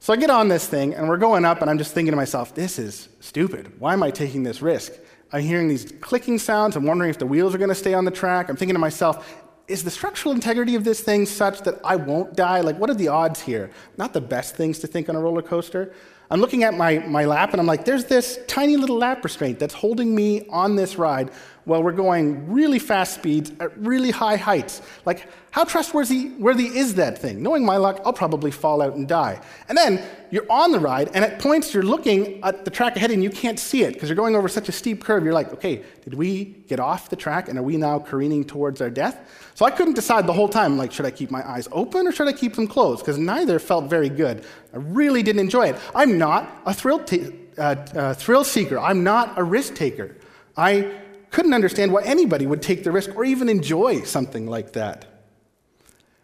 So 0.00 0.12
I 0.12 0.16
get 0.16 0.30
on 0.30 0.49
this 0.49 0.66
thing, 0.66 0.95
and 0.95 1.09
we're 1.09 1.16
going 1.16 1.45
up, 1.45 1.61
and 1.61 1.71
I'm 1.71 1.78
just 1.78 1.92
thinking 1.92 2.12
to 2.12 2.16
myself, 2.16 2.54
this 2.54 2.78
is 2.78 3.09
stupid. 3.21 3.78
Why 3.78 3.92
am 3.92 4.02
I 4.02 4.11
taking 4.11 4.42
this 4.42 4.61
risk? 4.61 4.92
I'm 5.33 5.42
hearing 5.42 5.68
these 5.68 5.92
clicking 6.00 6.38
sounds. 6.38 6.76
I'm 6.76 6.85
wondering 6.85 7.11
if 7.11 7.18
the 7.18 7.26
wheels 7.26 7.54
are 7.54 7.59
going 7.59 7.68
to 7.68 7.75
stay 7.75 7.95
on 7.95 8.04
the 8.04 8.11
track. 8.11 8.49
I'm 8.49 8.56
thinking 8.56 8.75
to 8.75 8.80
myself, 8.80 9.42
is 9.68 9.83
the 9.83 9.90
structural 9.90 10.33
integrity 10.33 10.76
of 10.76 10.85
this 10.85 11.00
thing 11.00 11.26
such 11.26 11.62
that 11.62 11.80
I 11.85 11.97
won't 11.97 12.37
die? 12.37 12.61
Like, 12.61 12.78
what 12.78 12.88
are 12.88 12.95
the 12.95 13.09
odds 13.09 13.40
here? 13.40 13.71
Not 13.97 14.12
the 14.12 14.21
best 14.21 14.54
things 14.54 14.78
to 14.80 14.87
think 14.87 15.09
on 15.09 15.16
a 15.16 15.21
roller 15.21 15.42
coaster. 15.42 15.92
I'm 16.30 16.40
looking 16.40 16.64
at 16.64 16.75
my, 16.75 16.99
my 16.99 17.25
lap 17.25 17.52
and 17.52 17.61
I'm 17.61 17.66
like, 17.66 17.85
there's 17.85 18.04
this 18.04 18.38
tiny 18.47 18.76
little 18.76 18.99
lap 18.99 19.23
restraint 19.25 19.59
that's 19.59 19.75
holding 19.75 20.14
me 20.14 20.47
on 20.49 20.76
this 20.76 20.97
ride 20.97 21.30
while 21.66 21.82
we're 21.82 21.92
going 21.92 22.50
really 22.50 22.78
fast 22.78 23.14
speeds 23.14 23.52
at 23.58 23.76
really 23.76 24.12
high 24.12 24.37
heights. 24.37 24.80
Like, 25.04 25.28
how 25.50 25.64
trustworthy 25.64 26.28
worthy 26.38 26.66
is 26.66 26.94
that 26.94 27.18
thing? 27.18 27.42
Knowing 27.42 27.64
my 27.64 27.76
luck, 27.76 28.00
I'll 28.04 28.12
probably 28.12 28.52
fall 28.52 28.80
out 28.80 28.94
and 28.94 29.06
die. 29.08 29.40
And 29.68 29.76
then 29.76 30.00
you're 30.30 30.50
on 30.50 30.70
the 30.70 30.78
ride, 30.78 31.11
and 31.12 31.25
at 31.25 31.40
points 31.40 31.75
you're 31.75 31.82
looking 31.82 32.42
at 32.44 32.64
the 32.64 32.70
track 32.70 32.96
ahead 32.96 33.11
and 33.11 33.23
you 33.23 33.30
can't 33.30 33.58
see 33.58 33.82
it 33.82 33.94
because 33.94 34.08
you're 34.08 34.16
going 34.16 34.37
over 34.37 34.49
such 34.49 34.68
a 34.68 34.73
steep 34.73 35.02
curve. 35.02 35.25
You're 35.25 35.32
like, 35.32 35.52
okay, 35.54 35.82
did 36.04 36.14
we 36.14 36.44
get 36.68 36.78
off 36.78 37.11
the 37.11 37.16
track 37.16 37.49
and 37.49 37.58
are 37.58 37.62
we 37.62 37.76
now 37.76 37.99
careening 37.99 38.44
towards 38.44 38.80
our 38.80 38.90
death? 38.90 39.18
So 39.54 39.64
I 39.64 39.73
couldn't 39.73 39.94
decide 39.94 40.26
the 40.28 40.32
whole 40.32 40.49
time, 40.49 40.78
like, 40.78 40.92
should 40.92 41.06
I 41.06 41.11
keep 41.11 41.32
my 41.32 41.49
eyes 41.49 41.68
open 41.73 42.06
or 42.06 42.12
should 42.12 42.28
I 42.28 42.32
keep 42.32 42.54
them 42.54 42.68
closed? 42.68 43.00
Because 43.00 43.18
neither 43.18 43.58
felt 43.58 43.90
very 43.90 44.08
good. 44.08 44.44
I 44.73 44.76
really 44.76 45.25
didn't 45.25 45.40
enjoy 45.40 45.70
it. 45.70 45.76
I'm 45.96 46.16
not 46.16 46.62
a 46.64 46.73
thrill, 46.73 47.00
t- 47.00 47.32
uh, 47.58 47.62
uh, 47.62 48.14
thrill 48.14 48.44
seeker, 48.44 48.78
I'm 48.78 49.02
not 49.02 49.37
a 49.37 49.42
risk 49.42 49.75
taker. 49.75 50.16
I 50.56 50.92
couldn't 51.37 51.52
understand 51.52 51.93
why 51.93 52.02
anybody 52.02 52.47
would 52.47 52.62
take 52.62 52.83
the 52.83 52.90
risk 52.90 53.14
or 53.14 53.23
even 53.23 53.50
enjoy 53.50 54.00
something 54.05 54.47
like 54.47 54.73
that. 54.73 55.05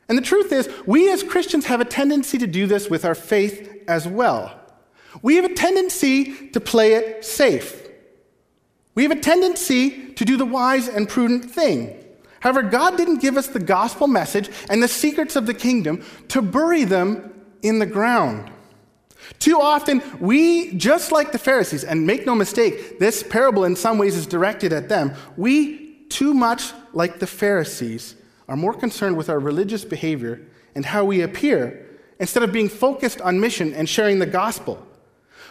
And 0.09 0.17
the 0.17 0.23
truth 0.23 0.51
is, 0.53 0.71
we 0.87 1.13
as 1.13 1.23
Christians 1.23 1.67
have 1.67 1.83
a 1.83 1.85
tendency 1.85 2.39
to 2.39 2.47
do 2.47 2.67
this 2.67 2.89
with 2.89 3.05
our 3.05 3.15
faith 3.15 3.85
as 3.87 4.09
well. 4.09 4.59
We 5.21 5.37
have 5.37 5.45
a 5.45 5.53
tendency 5.53 6.49
to 6.49 6.61
play 6.61 6.95
it 6.95 7.27
safe. 7.27 7.87
We 8.95 9.03
have 9.03 9.13
a 9.13 9.21
tendency 9.21 10.15
to 10.15 10.25
do 10.25 10.39
the 10.39 10.47
wise 10.47 10.89
and 10.89 11.07
prudent 11.07 11.45
thing. 11.45 11.95
However, 12.41 12.63
God 12.63 12.97
didn't 12.97 13.21
give 13.21 13.37
us 13.37 13.49
the 13.49 13.61
gospel 13.61 14.07
message 14.07 14.49
and 14.71 14.83
the 14.83 14.89
secrets 14.89 15.37
of 15.37 15.45
the 15.45 15.53
kingdom 15.53 16.03
to 16.29 16.41
bury 16.41 16.85
them 16.85 17.35
in 17.61 17.81
the 17.81 17.87
ground. 17.87 18.51
Too 19.39 19.61
often, 19.61 20.03
we, 20.21 20.73
just 20.75 21.13
like 21.13 21.33
the 21.33 21.39
Pharisees, 21.39 21.85
and 21.85 22.07
make 22.07 22.27
no 22.27 22.35
mistake, 22.35 22.99
this 22.99 23.23
parable 23.23 23.65
in 23.65 23.77
some 23.77 23.99
ways 23.99 24.17
is 24.17 24.27
directed 24.27 24.73
at 24.73 24.89
them, 24.89 25.15
we, 25.37 25.97
too 26.09 26.35
much 26.35 26.73
like 26.93 27.19
the 27.19 27.27
Pharisees, 27.27 28.17
are 28.49 28.57
more 28.57 28.75
concerned 28.75 29.17
with 29.17 29.29
our 29.29 29.39
religious 29.39 29.85
behavior 29.85 30.41
and 30.75 30.85
how 30.85 31.05
we 31.05 31.23
appear 31.23 31.87
instead 32.19 32.43
of 32.43 32.53
being 32.53 32.69
focused 32.69 33.21
on 33.21 33.41
mission 33.41 33.75
and 33.75 33.89
sharing 33.89 34.19
the 34.19 34.27
gospel. 34.27 34.87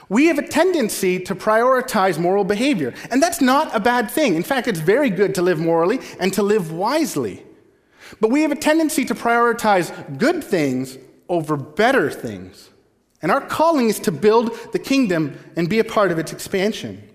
We 0.09 0.25
have 0.25 0.39
a 0.39 0.47
tendency 0.47 1.19
to 1.21 1.35
prioritize 1.35 2.19
moral 2.19 2.43
behavior, 2.43 2.93
and 3.09 3.23
that's 3.23 3.39
not 3.39 3.73
a 3.73 3.79
bad 3.79 4.11
thing. 4.11 4.35
In 4.35 4.43
fact, 4.43 4.67
it's 4.67 4.79
very 4.79 5.09
good 5.09 5.35
to 5.35 5.41
live 5.41 5.59
morally 5.59 5.99
and 6.19 6.33
to 6.33 6.43
live 6.43 6.71
wisely. 6.71 7.45
But 8.19 8.29
we 8.29 8.41
have 8.41 8.51
a 8.51 8.57
tendency 8.57 9.05
to 9.05 9.15
prioritize 9.15 10.17
good 10.17 10.43
things 10.43 10.97
over 11.29 11.55
better 11.55 12.11
things. 12.11 12.70
And 13.21 13.31
our 13.31 13.41
calling 13.41 13.89
is 13.89 13.99
to 14.01 14.11
build 14.11 14.57
the 14.71 14.79
kingdom 14.79 15.37
and 15.55 15.69
be 15.69 15.79
a 15.79 15.83
part 15.83 16.11
of 16.11 16.19
its 16.19 16.33
expansion. 16.33 17.07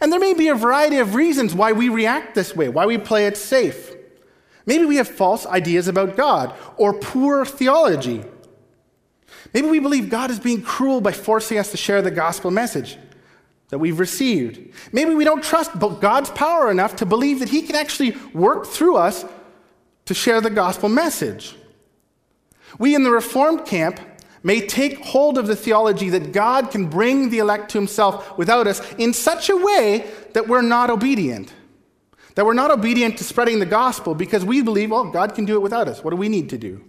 And 0.00 0.12
there 0.12 0.20
may 0.20 0.34
be 0.34 0.48
a 0.48 0.54
variety 0.54 0.98
of 0.98 1.14
reasons 1.14 1.54
why 1.54 1.72
we 1.72 1.88
react 1.88 2.34
this 2.34 2.54
way, 2.54 2.68
why 2.68 2.86
we 2.86 2.98
play 2.98 3.26
it 3.26 3.36
safe. 3.36 3.94
Maybe 4.66 4.84
we 4.84 4.96
have 4.96 5.08
false 5.08 5.46
ideas 5.46 5.88
about 5.88 6.16
God 6.16 6.54
or 6.76 6.92
poor 6.92 7.44
theology. 7.44 8.24
Maybe 9.54 9.68
we 9.68 9.78
believe 9.78 10.10
God 10.10 10.30
is 10.30 10.38
being 10.38 10.62
cruel 10.62 11.00
by 11.00 11.12
forcing 11.12 11.58
us 11.58 11.70
to 11.70 11.76
share 11.76 12.02
the 12.02 12.10
gospel 12.10 12.50
message 12.50 12.98
that 13.70 13.78
we've 13.78 13.98
received. 13.98 14.74
Maybe 14.92 15.14
we 15.14 15.24
don't 15.24 15.42
trust 15.42 15.78
God's 15.78 16.30
power 16.30 16.70
enough 16.70 16.96
to 16.96 17.06
believe 17.06 17.38
that 17.40 17.48
He 17.48 17.62
can 17.62 17.76
actually 17.76 18.16
work 18.34 18.66
through 18.66 18.96
us 18.96 19.24
to 20.06 20.14
share 20.14 20.40
the 20.40 20.50
gospel 20.50 20.88
message. 20.88 21.54
We 22.78 22.94
in 22.94 23.02
the 23.02 23.10
Reformed 23.10 23.66
camp 23.66 24.00
may 24.42 24.60
take 24.60 24.98
hold 24.98 25.38
of 25.38 25.46
the 25.46 25.56
theology 25.56 26.10
that 26.10 26.32
God 26.32 26.70
can 26.70 26.86
bring 26.86 27.30
the 27.30 27.38
elect 27.38 27.70
to 27.70 27.78
himself 27.78 28.36
without 28.38 28.66
us 28.66 28.80
in 28.94 29.12
such 29.12 29.48
a 29.48 29.56
way 29.56 30.08
that 30.32 30.48
we're 30.48 30.62
not 30.62 30.90
obedient. 30.90 31.52
That 32.34 32.46
we're 32.46 32.54
not 32.54 32.70
obedient 32.70 33.18
to 33.18 33.24
spreading 33.24 33.58
the 33.58 33.66
gospel 33.66 34.14
because 34.14 34.44
we 34.44 34.62
believe, 34.62 34.90
well, 34.90 35.10
God 35.10 35.34
can 35.34 35.44
do 35.44 35.54
it 35.54 35.62
without 35.62 35.88
us. 35.88 36.04
What 36.04 36.10
do 36.10 36.16
we 36.16 36.28
need 36.28 36.50
to 36.50 36.58
do? 36.58 36.84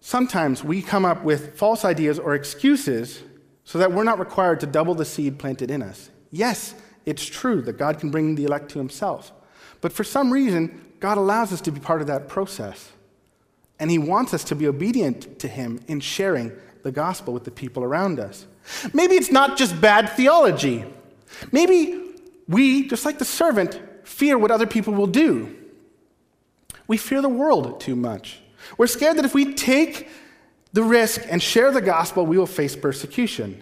Sometimes 0.00 0.64
we 0.64 0.82
come 0.82 1.04
up 1.04 1.22
with 1.22 1.56
false 1.56 1.84
ideas 1.84 2.18
or 2.18 2.34
excuses 2.34 3.22
so 3.64 3.78
that 3.78 3.92
we're 3.92 4.02
not 4.02 4.18
required 4.18 4.58
to 4.60 4.66
double 4.66 4.96
the 4.96 5.04
seed 5.04 5.38
planted 5.38 5.70
in 5.70 5.80
us. 5.82 6.10
Yes, 6.32 6.74
it's 7.06 7.24
true 7.24 7.62
that 7.62 7.78
God 7.78 8.00
can 8.00 8.10
bring 8.10 8.34
the 8.34 8.44
elect 8.44 8.70
to 8.72 8.78
himself. 8.78 9.30
But 9.80 9.92
for 9.92 10.02
some 10.02 10.32
reason, 10.32 10.92
God 10.98 11.18
allows 11.18 11.52
us 11.52 11.60
to 11.62 11.72
be 11.72 11.80
part 11.80 12.00
of 12.00 12.08
that 12.08 12.28
process. 12.28 12.90
And 13.82 13.90
he 13.90 13.98
wants 13.98 14.32
us 14.32 14.44
to 14.44 14.54
be 14.54 14.68
obedient 14.68 15.40
to 15.40 15.48
him 15.48 15.80
in 15.88 15.98
sharing 15.98 16.52
the 16.84 16.92
gospel 16.92 17.34
with 17.34 17.42
the 17.42 17.50
people 17.50 17.82
around 17.82 18.20
us. 18.20 18.46
Maybe 18.94 19.16
it's 19.16 19.32
not 19.32 19.58
just 19.58 19.80
bad 19.80 20.10
theology. 20.10 20.84
Maybe 21.50 22.00
we, 22.46 22.86
just 22.86 23.04
like 23.04 23.18
the 23.18 23.24
servant, 23.24 23.80
fear 24.04 24.38
what 24.38 24.52
other 24.52 24.68
people 24.68 24.94
will 24.94 25.08
do. 25.08 25.56
We 26.86 26.96
fear 26.96 27.20
the 27.20 27.28
world 27.28 27.80
too 27.80 27.96
much. 27.96 28.38
We're 28.78 28.86
scared 28.86 29.16
that 29.16 29.24
if 29.24 29.34
we 29.34 29.52
take 29.52 30.08
the 30.72 30.84
risk 30.84 31.22
and 31.28 31.42
share 31.42 31.72
the 31.72 31.80
gospel, 31.80 32.24
we 32.24 32.38
will 32.38 32.46
face 32.46 32.76
persecution. 32.76 33.60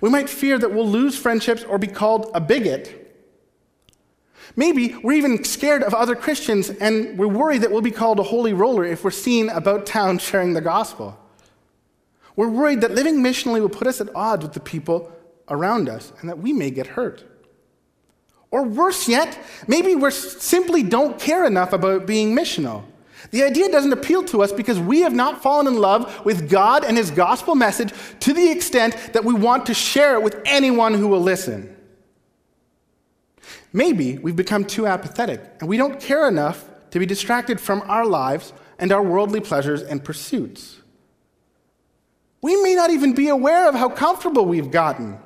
We 0.00 0.08
might 0.08 0.30
fear 0.30 0.58
that 0.58 0.72
we'll 0.72 0.88
lose 0.88 1.18
friendships 1.18 1.64
or 1.64 1.76
be 1.76 1.86
called 1.86 2.30
a 2.32 2.40
bigot 2.40 2.99
Maybe 4.56 4.96
we're 5.02 5.12
even 5.12 5.44
scared 5.44 5.82
of 5.82 5.94
other 5.94 6.14
Christians 6.14 6.70
and 6.70 7.18
we're 7.18 7.28
worried 7.28 7.62
that 7.62 7.70
we'll 7.70 7.82
be 7.82 7.90
called 7.90 8.18
a 8.18 8.24
holy 8.24 8.52
roller 8.52 8.84
if 8.84 9.04
we're 9.04 9.10
seen 9.10 9.48
about 9.48 9.86
town 9.86 10.18
sharing 10.18 10.52
the 10.52 10.60
gospel. 10.60 11.18
We're 12.36 12.48
worried 12.48 12.80
that 12.80 12.92
living 12.92 13.16
missionally 13.22 13.60
will 13.60 13.68
put 13.68 13.86
us 13.86 14.00
at 14.00 14.14
odds 14.14 14.42
with 14.42 14.54
the 14.54 14.60
people 14.60 15.12
around 15.48 15.88
us 15.88 16.12
and 16.20 16.28
that 16.28 16.38
we 16.38 16.52
may 16.52 16.70
get 16.70 16.86
hurt. 16.88 17.24
Or 18.50 18.64
worse 18.64 19.08
yet, 19.08 19.38
maybe 19.68 19.94
we 19.94 20.10
simply 20.10 20.82
don't 20.82 21.18
care 21.20 21.44
enough 21.44 21.72
about 21.72 22.06
being 22.06 22.34
missional. 22.34 22.84
The 23.30 23.44
idea 23.44 23.70
doesn't 23.70 23.92
appeal 23.92 24.24
to 24.24 24.42
us 24.42 24.52
because 24.52 24.80
we 24.80 25.02
have 25.02 25.12
not 25.12 25.42
fallen 25.42 25.66
in 25.66 25.76
love 25.76 26.24
with 26.24 26.50
God 26.50 26.84
and 26.84 26.96
His 26.96 27.10
gospel 27.10 27.54
message 27.54 27.92
to 28.20 28.32
the 28.32 28.50
extent 28.50 28.96
that 29.12 29.24
we 29.24 29.34
want 29.34 29.66
to 29.66 29.74
share 29.74 30.14
it 30.14 30.22
with 30.22 30.40
anyone 30.44 30.94
who 30.94 31.06
will 31.06 31.20
listen. 31.20 31.76
Maybe 33.72 34.18
we've 34.18 34.36
become 34.36 34.64
too 34.64 34.86
apathetic 34.86 35.40
and 35.60 35.68
we 35.68 35.76
don't 35.76 36.00
care 36.00 36.28
enough 36.28 36.68
to 36.90 36.98
be 36.98 37.06
distracted 37.06 37.60
from 37.60 37.82
our 37.86 38.04
lives 38.04 38.52
and 38.78 38.92
our 38.92 39.02
worldly 39.02 39.40
pleasures 39.40 39.82
and 39.82 40.02
pursuits. 40.02 40.78
We 42.42 42.60
may 42.62 42.74
not 42.74 42.90
even 42.90 43.14
be 43.14 43.28
aware 43.28 43.68
of 43.68 43.74
how 43.74 43.90
comfortable 43.90 44.46
we've 44.46 44.70
gotten. 44.70 45.18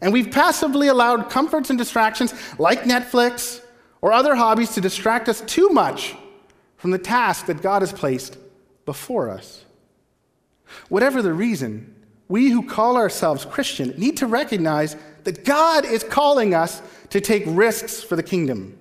And 0.00 0.12
we've 0.12 0.30
passively 0.30 0.88
allowed 0.88 1.30
comforts 1.30 1.70
and 1.70 1.78
distractions 1.78 2.34
like 2.58 2.82
Netflix 2.82 3.60
or 4.00 4.12
other 4.12 4.34
hobbies 4.34 4.74
to 4.74 4.80
distract 4.80 5.28
us 5.28 5.40
too 5.42 5.68
much 5.70 6.14
from 6.76 6.90
the 6.90 6.98
task 6.98 7.46
that 7.46 7.62
God 7.62 7.82
has 7.82 7.92
placed 7.92 8.36
before 8.84 9.30
us. 9.30 9.64
Whatever 10.88 11.22
the 11.22 11.32
reason, 11.32 11.94
we 12.28 12.50
who 12.50 12.66
call 12.66 12.96
ourselves 12.96 13.44
Christian 13.44 13.94
need 13.96 14.16
to 14.18 14.26
recognize 14.26 14.96
that 15.26 15.44
God 15.44 15.84
is 15.84 16.02
calling 16.02 16.54
us 16.54 16.80
to 17.10 17.20
take 17.20 17.42
risks 17.46 18.02
for 18.02 18.14
the 18.16 18.22
kingdom. 18.22 18.78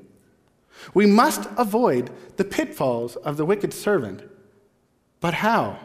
We 0.93 1.07
must 1.07 1.49
avoid 1.57 2.11
the 2.37 2.43
pitfalls 2.43 3.15
of 3.17 3.37
the 3.37 3.45
wicked 3.45 3.73
servant. 3.73 4.23
But 5.19 5.33
how? 5.33 5.79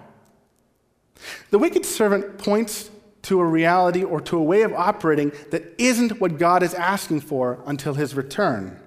The 1.48 1.58
wicked 1.58 1.86
servant 1.86 2.38
points 2.38 2.90
to 3.22 3.40
a 3.40 3.44
reality 3.44 4.04
or 4.04 4.20
to 4.20 4.36
a 4.36 4.42
way 4.42 4.62
of 4.62 4.74
operating 4.74 5.32
that 5.50 5.74
isn't 5.78 6.20
what 6.20 6.38
God 6.38 6.62
is 6.62 6.74
asking 6.74 7.20
for 7.20 7.62
until 7.66 7.94
his 7.94 8.14
return. 8.14 8.78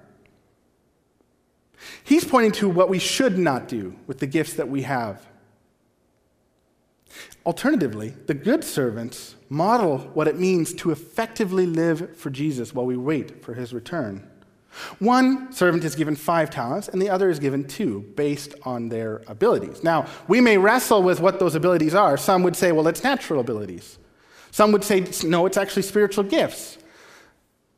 He's 2.04 2.24
pointing 2.24 2.52
to 2.52 2.68
what 2.68 2.88
we 2.88 3.00
should 3.00 3.36
not 3.36 3.66
do 3.66 3.96
with 4.06 4.20
the 4.20 4.26
gifts 4.26 4.54
that 4.54 4.68
we 4.68 4.82
have. 4.82 5.26
Alternatively, 7.46 8.14
the 8.26 8.34
good 8.34 8.64
servants 8.64 9.34
model 9.48 9.98
what 10.14 10.28
it 10.28 10.38
means 10.38 10.72
to 10.74 10.90
effectively 10.90 11.66
live 11.66 12.16
for 12.16 12.30
Jesus 12.30 12.74
while 12.74 12.86
we 12.86 12.96
wait 12.96 13.42
for 13.44 13.54
his 13.54 13.72
return. 13.72 14.28
One 14.98 15.52
servant 15.52 15.84
is 15.84 15.94
given 15.94 16.16
five 16.16 16.50
talents, 16.50 16.88
and 16.88 17.00
the 17.00 17.10
other 17.10 17.30
is 17.30 17.38
given 17.38 17.64
two, 17.64 18.00
based 18.16 18.54
on 18.64 18.88
their 18.88 19.22
abilities. 19.28 19.84
Now, 19.84 20.06
we 20.26 20.40
may 20.40 20.58
wrestle 20.58 21.02
with 21.02 21.20
what 21.20 21.38
those 21.38 21.54
abilities 21.54 21.94
are. 21.94 22.16
Some 22.16 22.42
would 22.42 22.56
say, 22.56 22.72
well, 22.72 22.88
it's 22.88 23.04
natural 23.04 23.40
abilities. 23.40 23.98
Some 24.50 24.72
would 24.72 24.82
say, 24.82 25.06
no, 25.24 25.46
it's 25.46 25.56
actually 25.56 25.82
spiritual 25.82 26.24
gifts. 26.24 26.78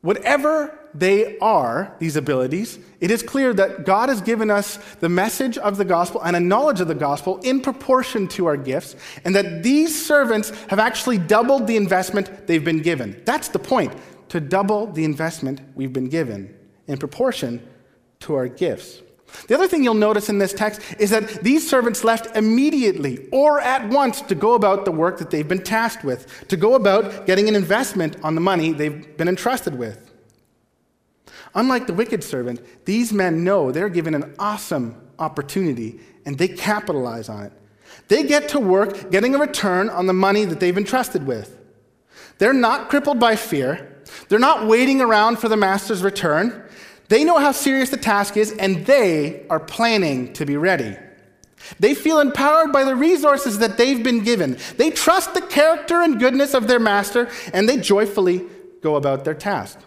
Whatever 0.00 0.78
they 0.98 1.38
are, 1.38 1.94
these 1.98 2.16
abilities, 2.16 2.78
it 3.00 3.10
is 3.10 3.22
clear 3.22 3.52
that 3.54 3.84
God 3.84 4.08
has 4.08 4.20
given 4.20 4.50
us 4.50 4.78
the 5.00 5.08
message 5.08 5.58
of 5.58 5.76
the 5.76 5.84
gospel 5.84 6.22
and 6.22 6.34
a 6.34 6.40
knowledge 6.40 6.80
of 6.80 6.88
the 6.88 6.94
gospel 6.94 7.38
in 7.38 7.60
proportion 7.60 8.26
to 8.28 8.46
our 8.46 8.56
gifts, 8.56 8.96
and 9.24 9.34
that 9.34 9.62
these 9.62 10.06
servants 10.06 10.50
have 10.68 10.78
actually 10.78 11.18
doubled 11.18 11.66
the 11.66 11.76
investment 11.76 12.46
they've 12.46 12.64
been 12.64 12.80
given. 12.80 13.20
That's 13.24 13.48
the 13.48 13.58
point, 13.58 13.92
to 14.30 14.40
double 14.40 14.86
the 14.86 15.04
investment 15.04 15.60
we've 15.74 15.92
been 15.92 16.08
given 16.08 16.54
in 16.86 16.98
proportion 16.98 17.66
to 18.20 18.34
our 18.34 18.48
gifts. 18.48 19.02
The 19.48 19.54
other 19.54 19.68
thing 19.68 19.84
you'll 19.84 19.94
notice 19.94 20.28
in 20.28 20.38
this 20.38 20.52
text 20.52 20.80
is 20.98 21.10
that 21.10 21.42
these 21.42 21.68
servants 21.68 22.04
left 22.04 22.34
immediately 22.36 23.28
or 23.32 23.60
at 23.60 23.88
once 23.88 24.22
to 24.22 24.34
go 24.34 24.54
about 24.54 24.84
the 24.84 24.92
work 24.92 25.18
that 25.18 25.30
they've 25.30 25.46
been 25.46 25.62
tasked 25.62 26.04
with, 26.04 26.48
to 26.48 26.56
go 26.56 26.74
about 26.74 27.26
getting 27.26 27.48
an 27.48 27.54
investment 27.54 28.16
on 28.22 28.34
the 28.34 28.40
money 28.40 28.72
they've 28.72 29.16
been 29.16 29.28
entrusted 29.28 29.76
with. 29.76 30.05
Unlike 31.56 31.86
the 31.86 31.94
wicked 31.94 32.22
servant, 32.22 32.60
these 32.84 33.14
men 33.14 33.42
know 33.42 33.72
they're 33.72 33.88
given 33.88 34.14
an 34.14 34.34
awesome 34.38 34.94
opportunity 35.18 35.98
and 36.26 36.36
they 36.36 36.48
capitalize 36.48 37.30
on 37.30 37.44
it. 37.44 37.52
They 38.08 38.24
get 38.24 38.50
to 38.50 38.60
work 38.60 39.10
getting 39.10 39.34
a 39.34 39.38
return 39.38 39.88
on 39.88 40.06
the 40.06 40.12
money 40.12 40.44
that 40.44 40.60
they've 40.60 40.76
entrusted 40.76 41.26
with. 41.26 41.58
They're 42.36 42.52
not 42.52 42.90
crippled 42.90 43.18
by 43.18 43.36
fear. 43.36 44.02
They're 44.28 44.38
not 44.38 44.66
waiting 44.66 45.00
around 45.00 45.38
for 45.38 45.48
the 45.48 45.56
master's 45.56 46.02
return. 46.02 46.62
They 47.08 47.24
know 47.24 47.38
how 47.38 47.52
serious 47.52 47.88
the 47.88 47.96
task 47.96 48.36
is 48.36 48.52
and 48.52 48.84
they 48.84 49.46
are 49.48 49.60
planning 49.60 50.34
to 50.34 50.44
be 50.44 50.58
ready. 50.58 50.94
They 51.80 51.94
feel 51.94 52.20
empowered 52.20 52.70
by 52.70 52.84
the 52.84 52.94
resources 52.94 53.60
that 53.60 53.78
they've 53.78 54.04
been 54.04 54.22
given. 54.22 54.58
They 54.76 54.90
trust 54.90 55.32
the 55.32 55.40
character 55.40 56.02
and 56.02 56.20
goodness 56.20 56.52
of 56.52 56.68
their 56.68 56.80
master 56.80 57.30
and 57.54 57.66
they 57.66 57.78
joyfully 57.78 58.44
go 58.82 58.96
about 58.96 59.24
their 59.24 59.34
task. 59.34 59.78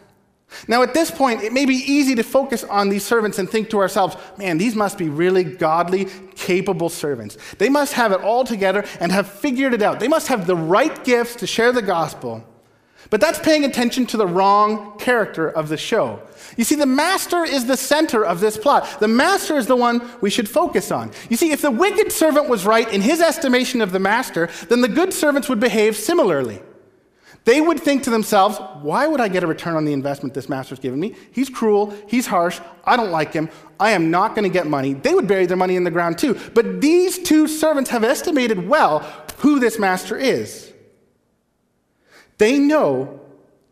Now, 0.68 0.82
at 0.82 0.94
this 0.94 1.12
point, 1.12 1.44
it 1.44 1.53
may 1.53 1.65
be 1.65 1.75
easy 1.75 2.15
to 2.15 2.24
focus 2.24 2.63
on 2.63 2.89
these 2.89 3.06
servants 3.06 3.38
and 3.38 3.50
think 3.50 3.70
to 3.70 3.79
ourselves, 3.79 4.18
man, 4.38 4.58
these 4.58 4.75
must 4.75 4.98
be 4.98 5.10
really 5.10 5.44
godly, 5.44 6.08
capable 6.36 6.89
servants. 6.89 7.38
They 7.58 7.70
must 7.70 7.94
have 7.94 8.12
it 8.12 8.22
all 8.22 8.44
together 8.44 8.84
and 9.00 9.12
have 9.12 9.29
figured 9.29 9.74
it 9.74 9.82
out. 9.82 10.00
They 10.00 10.08
must 10.08 10.27
have 10.27 10.48
the 10.48 10.56
right 10.56 11.03
gifts 11.03 11.36
to 11.38 11.48
share 11.48 11.72
the 11.72 11.82
gospel. 11.82 12.44
But 13.10 13.22
that's 13.22 13.39
paying 13.39 13.63
attention 13.63 14.06
to 14.08 14.18
the 14.18 14.27
wrong 14.27 14.98
character 15.00 15.50
of 15.50 15.70
the 15.70 15.77
show. 15.77 16.22
You 16.58 16.63
see, 16.63 16.75
the 16.75 16.86
master 16.86 17.44
is 17.44 17.65
the 17.65 17.77
center 17.77 18.25
of 18.25 18.39
this 18.39 18.58
plot. 18.58 19.00
The 19.00 19.08
master 19.08 19.58
is 19.58 19.68
the 19.68 19.75
one 19.75 20.08
we 20.22 20.29
should 20.29 20.50
focus 20.50 20.91
on. 20.91 21.12
You 21.29 21.38
see, 21.38 21.51
if 21.51 21.62
the 21.62 21.72
wicked 21.72 22.12
servant 22.12 22.50
was 22.50 22.65
right 22.65 22.91
in 22.91 23.01
his 23.01 23.22
estimation 23.22 23.82
of 23.82 23.91
the 23.91 24.00
master, 24.00 24.50
then 24.68 24.82
the 24.82 24.88
good 24.88 25.13
servants 25.13 25.48
would 25.50 25.60
behave 25.60 25.96
similarly. 25.96 26.62
They 27.46 27.62
would 27.62 27.79
think 27.79 28.03
to 28.03 28.10
themselves, 28.10 28.60
why 28.81 29.08
would 29.08 29.22
I 29.22 29.27
get 29.27 29.43
a 29.43 29.48
return 29.48 29.75
on 29.75 29.86
the 29.86 29.93
investment 29.93 30.34
this 30.34 30.50
master's 30.50 30.79
given 30.79 31.00
me? 31.00 31.15
He's 31.31 31.50
cruel, 31.50 31.93
he's 32.08 32.27
harsh, 32.27 32.60
I 32.84 32.98
don't 32.98 33.12
like 33.12 33.34
him, 33.34 33.50
I 33.79 33.91
am 33.91 34.12
not 34.12 34.36
going 34.36 34.43
to 34.43 34.53
get 34.53 34.67
money. 34.67 34.93
They 34.93 35.13
would 35.13 35.27
bury 35.27 35.46
their 35.46 35.58
money 35.58 35.75
in 35.75 35.84
the 35.84 35.91
ground 35.91 36.17
too. 36.17 36.38
But 36.53 36.81
these 36.81 37.17
two 37.19 37.48
servants 37.48 37.89
have 37.91 38.03
estimated 38.03 38.67
well 38.67 39.00
who 39.38 39.60
this 39.60 39.79
master 39.79 40.17
is. 40.17 40.74
They 42.38 42.60
know 42.60 43.22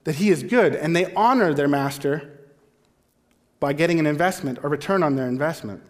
that 0.05 0.15
he 0.15 0.29
is 0.29 0.43
good 0.43 0.75
and 0.75 0.95
they 0.95 1.13
honor 1.13 1.53
their 1.53 1.67
master 1.67 2.33
by 3.59 3.73
getting 3.73 3.99
an 3.99 4.07
investment 4.07 4.59
or 4.63 4.69
return 4.69 5.03
on 5.03 5.15
their 5.15 5.27
investment. 5.27 5.83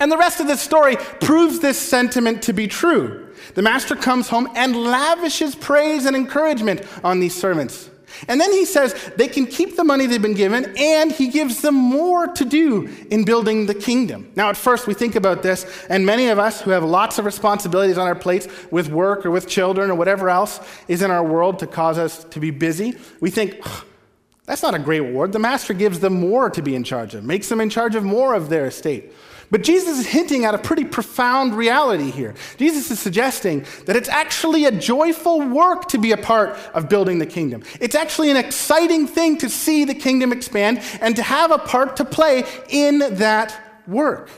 And 0.00 0.10
the 0.10 0.16
rest 0.16 0.40
of 0.40 0.46
the 0.46 0.56
story 0.56 0.96
proves 0.96 1.60
this 1.60 1.78
sentiment 1.78 2.42
to 2.42 2.52
be 2.52 2.66
true. 2.66 3.32
The 3.54 3.62
master 3.62 3.96
comes 3.96 4.28
home 4.28 4.48
and 4.54 4.76
lavishes 4.76 5.54
praise 5.54 6.06
and 6.06 6.16
encouragement 6.16 6.82
on 7.02 7.20
these 7.20 7.34
servants. 7.34 7.90
And 8.28 8.40
then 8.40 8.52
he 8.52 8.64
says 8.64 8.94
they 9.16 9.28
can 9.28 9.46
keep 9.46 9.76
the 9.76 9.84
money 9.84 10.06
they've 10.06 10.22
been 10.22 10.34
given, 10.34 10.72
and 10.78 11.10
he 11.10 11.28
gives 11.28 11.62
them 11.62 11.74
more 11.74 12.28
to 12.28 12.44
do 12.44 12.88
in 13.10 13.24
building 13.24 13.66
the 13.66 13.74
kingdom. 13.74 14.30
Now, 14.36 14.50
at 14.50 14.56
first, 14.56 14.86
we 14.86 14.94
think 14.94 15.16
about 15.16 15.42
this, 15.42 15.66
and 15.90 16.06
many 16.06 16.28
of 16.28 16.38
us 16.38 16.60
who 16.60 16.70
have 16.70 16.84
lots 16.84 17.18
of 17.18 17.24
responsibilities 17.24 17.98
on 17.98 18.06
our 18.06 18.14
plates 18.14 18.46
with 18.70 18.88
work 18.88 19.26
or 19.26 19.30
with 19.30 19.48
children 19.48 19.90
or 19.90 19.96
whatever 19.96 20.30
else 20.30 20.60
is 20.86 21.02
in 21.02 21.10
our 21.10 21.24
world 21.24 21.58
to 21.58 21.66
cause 21.66 21.98
us 21.98 22.24
to 22.24 22.40
be 22.40 22.50
busy, 22.50 22.96
we 23.20 23.30
think, 23.30 23.60
that's 24.46 24.62
not 24.62 24.74
a 24.74 24.78
great 24.78 25.00
reward. 25.00 25.32
The 25.32 25.38
master 25.38 25.74
gives 25.74 26.00
them 26.00 26.20
more 26.20 26.50
to 26.50 26.62
be 26.62 26.76
in 26.76 26.84
charge 26.84 27.14
of, 27.14 27.24
makes 27.24 27.48
them 27.48 27.60
in 27.60 27.68
charge 27.68 27.94
of 27.94 28.04
more 28.04 28.34
of 28.34 28.48
their 28.48 28.66
estate. 28.66 29.12
But 29.50 29.62
Jesus 29.62 29.98
is 29.98 30.06
hinting 30.06 30.44
at 30.44 30.54
a 30.54 30.58
pretty 30.58 30.84
profound 30.84 31.54
reality 31.54 32.10
here. 32.10 32.34
Jesus 32.56 32.90
is 32.90 32.98
suggesting 32.98 33.66
that 33.86 33.96
it's 33.96 34.08
actually 34.08 34.64
a 34.64 34.72
joyful 34.72 35.40
work 35.40 35.88
to 35.88 35.98
be 35.98 36.12
a 36.12 36.16
part 36.16 36.56
of 36.74 36.88
building 36.88 37.18
the 37.18 37.26
kingdom. 37.26 37.62
It's 37.80 37.94
actually 37.94 38.30
an 38.30 38.36
exciting 38.36 39.06
thing 39.06 39.38
to 39.38 39.48
see 39.48 39.84
the 39.84 39.94
kingdom 39.94 40.32
expand 40.32 40.80
and 41.00 41.14
to 41.16 41.22
have 41.22 41.50
a 41.50 41.58
part 41.58 41.96
to 41.96 42.04
play 42.04 42.44
in 42.68 42.98
that 42.98 43.82
work. 43.86 44.30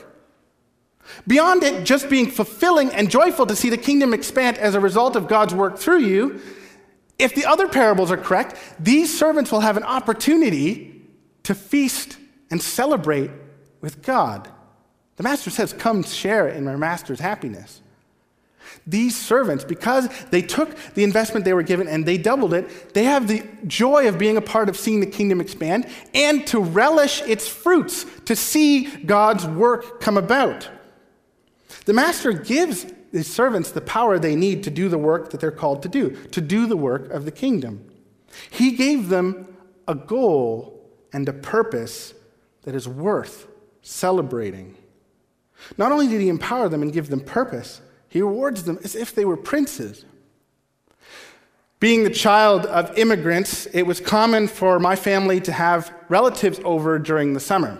Beyond 1.25 1.63
it 1.63 1.85
just 1.85 2.09
being 2.09 2.29
fulfilling 2.29 2.89
and 2.89 3.09
joyful 3.09 3.45
to 3.45 3.55
see 3.55 3.69
the 3.69 3.77
kingdom 3.77 4.13
expand 4.13 4.57
as 4.57 4.75
a 4.75 4.79
result 4.79 5.15
of 5.15 5.27
God's 5.27 5.53
work 5.53 5.77
through 5.77 5.99
you, 5.99 6.41
if 7.17 7.33
the 7.33 7.45
other 7.45 7.67
parables 7.67 8.11
are 8.11 8.17
correct, 8.17 8.55
these 8.79 9.17
servants 9.17 9.51
will 9.51 9.61
have 9.61 9.77
an 9.77 9.83
opportunity 9.83 11.01
to 11.43 11.55
feast 11.55 12.17
and 12.51 12.61
celebrate 12.61 13.31
with 13.81 14.03
God. 14.03 14.51
The 15.17 15.23
master 15.23 15.49
says, 15.49 15.73
Come 15.73 16.03
share 16.03 16.47
in 16.47 16.63
my 16.63 16.75
master's 16.75 17.19
happiness. 17.19 17.81
These 18.85 19.19
servants, 19.19 19.63
because 19.63 20.07
they 20.29 20.41
took 20.41 20.75
the 20.93 21.03
investment 21.03 21.43
they 21.43 21.53
were 21.53 21.63
given 21.63 21.87
and 21.87 22.05
they 22.05 22.17
doubled 22.17 22.53
it, 22.53 22.93
they 22.93 23.03
have 23.03 23.27
the 23.27 23.43
joy 23.65 24.07
of 24.07 24.17
being 24.17 24.37
a 24.37 24.41
part 24.41 24.69
of 24.69 24.77
seeing 24.77 24.99
the 24.99 25.07
kingdom 25.07 25.41
expand 25.41 25.87
and 26.13 26.45
to 26.47 26.59
relish 26.59 27.21
its 27.23 27.47
fruits, 27.47 28.05
to 28.25 28.35
see 28.35 28.85
God's 28.85 29.45
work 29.45 29.99
come 29.99 30.17
about. 30.17 30.69
The 31.85 31.93
master 31.93 32.31
gives 32.31 32.85
his 33.11 33.31
servants 33.31 33.71
the 33.71 33.81
power 33.81 34.19
they 34.19 34.35
need 34.35 34.63
to 34.63 34.69
do 34.69 34.89
the 34.89 34.97
work 34.97 35.31
that 35.31 35.39
they're 35.39 35.51
called 35.51 35.83
to 35.83 35.89
do, 35.89 36.11
to 36.27 36.41
do 36.41 36.65
the 36.65 36.77
work 36.77 37.09
of 37.09 37.25
the 37.25 37.31
kingdom. 37.31 37.89
He 38.49 38.71
gave 38.71 39.09
them 39.09 39.55
a 39.87 39.95
goal 39.95 40.89
and 41.13 41.27
a 41.27 41.33
purpose 41.33 42.13
that 42.63 42.75
is 42.75 42.87
worth 42.87 43.47
celebrating. 43.81 44.75
Not 45.77 45.91
only 45.91 46.07
did 46.07 46.21
he 46.21 46.29
empower 46.29 46.69
them 46.69 46.81
and 46.81 46.93
give 46.93 47.09
them 47.09 47.19
purpose, 47.19 47.81
he 48.09 48.21
rewards 48.21 48.63
them 48.63 48.79
as 48.83 48.95
if 48.95 49.13
they 49.13 49.25
were 49.25 49.37
princes. 49.37 50.05
Being 51.79 52.03
the 52.03 52.09
child 52.09 52.65
of 52.65 52.97
immigrants, 52.97 53.67
it 53.67 53.83
was 53.83 53.99
common 53.99 54.47
for 54.47 54.79
my 54.79 54.95
family 54.95 55.39
to 55.41 55.51
have 55.51 55.93
relatives 56.09 56.59
over 56.63 56.97
during 56.97 57.33
the 57.33 57.39
summer. 57.39 57.77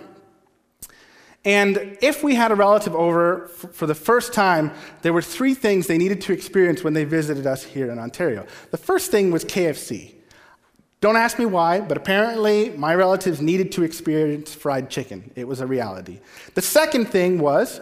And 1.43 1.97
if 2.01 2.23
we 2.23 2.35
had 2.35 2.51
a 2.51 2.55
relative 2.55 2.93
over 2.93 3.47
for 3.47 3.87
the 3.87 3.95
first 3.95 4.33
time, 4.33 4.71
there 5.01 5.13
were 5.13 5.21
three 5.21 5.53
things 5.53 5.87
they 5.87 5.97
needed 5.97 6.21
to 6.21 6.33
experience 6.33 6.83
when 6.83 6.93
they 6.93 7.05
visited 7.05 7.47
us 7.47 7.63
here 7.63 7.89
in 7.89 7.97
Ontario. 7.97 8.45
The 8.71 8.77
first 8.77 9.11
thing 9.11 9.31
was 9.31 9.45
KFC. 9.45 10.13
Don't 10.99 11.15
ask 11.15 11.38
me 11.38 11.45
why, 11.45 11.79
but 11.79 11.95
apparently 11.95 12.71
my 12.71 12.95
relatives 12.95 13.39
needed 13.39 13.71
to 13.73 13.83
experience 13.83 14.53
fried 14.53 14.89
chicken. 14.89 15.31
It 15.36 15.47
was 15.47 15.60
a 15.60 15.67
reality. 15.67 16.19
The 16.55 16.62
second 16.62 17.05
thing 17.05 17.38
was 17.38 17.79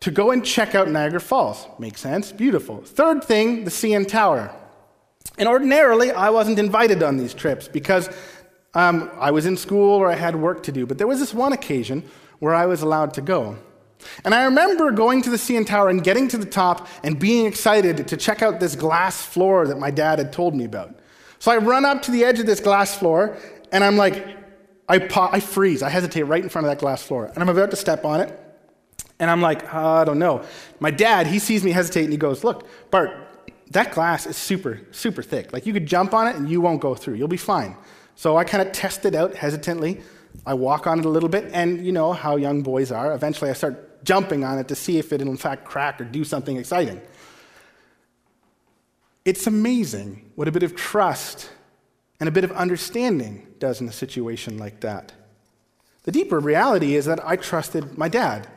to 0.00 0.10
go 0.10 0.32
and 0.32 0.44
check 0.44 0.74
out 0.74 0.88
Niagara 0.88 1.20
Falls. 1.20 1.66
Makes 1.78 2.00
sense, 2.00 2.30
beautiful. 2.30 2.82
Third 2.82 3.24
thing, 3.24 3.64
the 3.64 3.70
CN 3.70 4.06
Tower. 4.06 4.54
And 5.38 5.48
ordinarily, 5.48 6.10
I 6.10 6.28
wasn't 6.28 6.58
invited 6.58 7.02
on 7.02 7.16
these 7.16 7.32
trips 7.32 7.68
because 7.68 8.10
um, 8.74 9.10
I 9.18 9.30
was 9.30 9.46
in 9.46 9.56
school 9.56 9.94
or 9.98 10.10
I 10.10 10.14
had 10.14 10.36
work 10.36 10.62
to 10.64 10.72
do. 10.72 10.84
But 10.84 10.98
there 10.98 11.06
was 11.06 11.20
this 11.20 11.32
one 11.32 11.52
occasion 11.52 12.04
where 12.38 12.54
I 12.54 12.66
was 12.66 12.82
allowed 12.82 13.14
to 13.14 13.22
go. 13.22 13.56
And 14.24 14.34
I 14.34 14.44
remember 14.44 14.90
going 14.90 15.22
to 15.22 15.30
the 15.30 15.36
CN 15.36 15.64
Tower 15.64 15.88
and 15.88 16.02
getting 16.02 16.28
to 16.28 16.36
the 16.36 16.46
top 16.46 16.88
and 17.02 17.18
being 17.18 17.46
excited 17.46 18.08
to 18.08 18.16
check 18.16 18.42
out 18.42 18.60
this 18.60 18.74
glass 18.74 19.22
floor 19.22 19.66
that 19.68 19.78
my 19.78 19.90
dad 19.90 20.18
had 20.18 20.32
told 20.32 20.54
me 20.54 20.64
about. 20.64 20.98
So 21.42 21.50
I 21.50 21.56
run 21.56 21.84
up 21.84 22.02
to 22.02 22.12
the 22.12 22.24
edge 22.24 22.38
of 22.38 22.46
this 22.46 22.60
glass 22.60 22.96
floor, 22.96 23.36
and 23.72 23.82
I'm 23.82 23.96
like, 23.96 24.38
I, 24.88 25.00
pa- 25.00 25.30
I 25.32 25.40
freeze. 25.40 25.82
I 25.82 25.88
hesitate 25.88 26.22
right 26.22 26.40
in 26.40 26.48
front 26.48 26.68
of 26.68 26.70
that 26.70 26.78
glass 26.78 27.02
floor. 27.02 27.32
And 27.34 27.38
I'm 27.38 27.48
about 27.48 27.72
to 27.72 27.76
step 27.76 28.04
on 28.04 28.20
it, 28.20 28.38
and 29.18 29.28
I'm 29.28 29.42
like, 29.42 29.64
oh, 29.74 29.88
I 29.94 30.04
don't 30.04 30.20
know. 30.20 30.44
My 30.78 30.92
dad, 30.92 31.26
he 31.26 31.40
sees 31.40 31.64
me 31.64 31.72
hesitate, 31.72 32.04
and 32.04 32.12
he 32.12 32.16
goes, 32.16 32.44
Look, 32.44 32.68
Bart, 32.92 33.10
that 33.72 33.90
glass 33.90 34.24
is 34.24 34.36
super, 34.36 34.82
super 34.92 35.20
thick. 35.20 35.52
Like 35.52 35.66
you 35.66 35.72
could 35.72 35.84
jump 35.84 36.14
on 36.14 36.28
it, 36.28 36.36
and 36.36 36.48
you 36.48 36.60
won't 36.60 36.80
go 36.80 36.94
through. 36.94 37.14
You'll 37.14 37.26
be 37.26 37.36
fine. 37.36 37.76
So 38.14 38.36
I 38.36 38.44
kind 38.44 38.64
of 38.64 38.72
test 38.72 39.04
it 39.04 39.16
out 39.16 39.34
hesitantly. 39.34 40.00
I 40.46 40.54
walk 40.54 40.86
on 40.86 41.00
it 41.00 41.04
a 41.04 41.08
little 41.08 41.28
bit, 41.28 41.50
and 41.52 41.84
you 41.84 41.90
know 41.90 42.12
how 42.12 42.36
young 42.36 42.62
boys 42.62 42.92
are. 42.92 43.12
Eventually, 43.14 43.50
I 43.50 43.54
start 43.54 44.04
jumping 44.04 44.44
on 44.44 44.60
it 44.60 44.68
to 44.68 44.76
see 44.76 44.98
if 44.98 45.12
it'll, 45.12 45.26
in 45.26 45.36
fact, 45.36 45.64
crack 45.64 46.00
or 46.00 46.04
do 46.04 46.22
something 46.22 46.56
exciting. 46.56 47.02
It's 49.24 49.46
amazing 49.46 50.30
what 50.34 50.48
a 50.48 50.52
bit 50.52 50.62
of 50.62 50.74
trust 50.74 51.50
and 52.18 52.28
a 52.28 52.32
bit 52.32 52.44
of 52.44 52.52
understanding 52.52 53.46
does 53.58 53.80
in 53.80 53.88
a 53.88 53.92
situation 53.92 54.58
like 54.58 54.80
that. 54.80 55.12
The 56.04 56.12
deeper 56.12 56.40
reality 56.40 56.96
is 56.96 57.04
that 57.04 57.24
I 57.24 57.36
trusted 57.36 57.96
my 57.96 58.08
dad. 58.08 58.48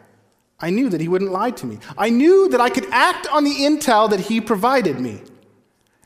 I 0.59 0.69
knew 0.69 0.89
that 0.89 1.01
he 1.01 1.07
wouldn't 1.07 1.31
lie 1.31 1.51
to 1.51 1.65
me. 1.65 1.79
I 1.97 2.09
knew 2.09 2.49
that 2.49 2.61
I 2.61 2.69
could 2.69 2.87
act 2.91 3.27
on 3.27 3.43
the 3.43 3.53
intel 3.53 4.09
that 4.09 4.21
he 4.21 4.41
provided 4.41 4.99
me. 4.99 5.21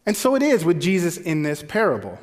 And 0.05 0.17
so 0.17 0.35
it 0.35 0.41
is 0.41 0.65
with 0.65 0.81
Jesus 0.81 1.17
in 1.17 1.43
this 1.43 1.63
parable. 1.63 2.17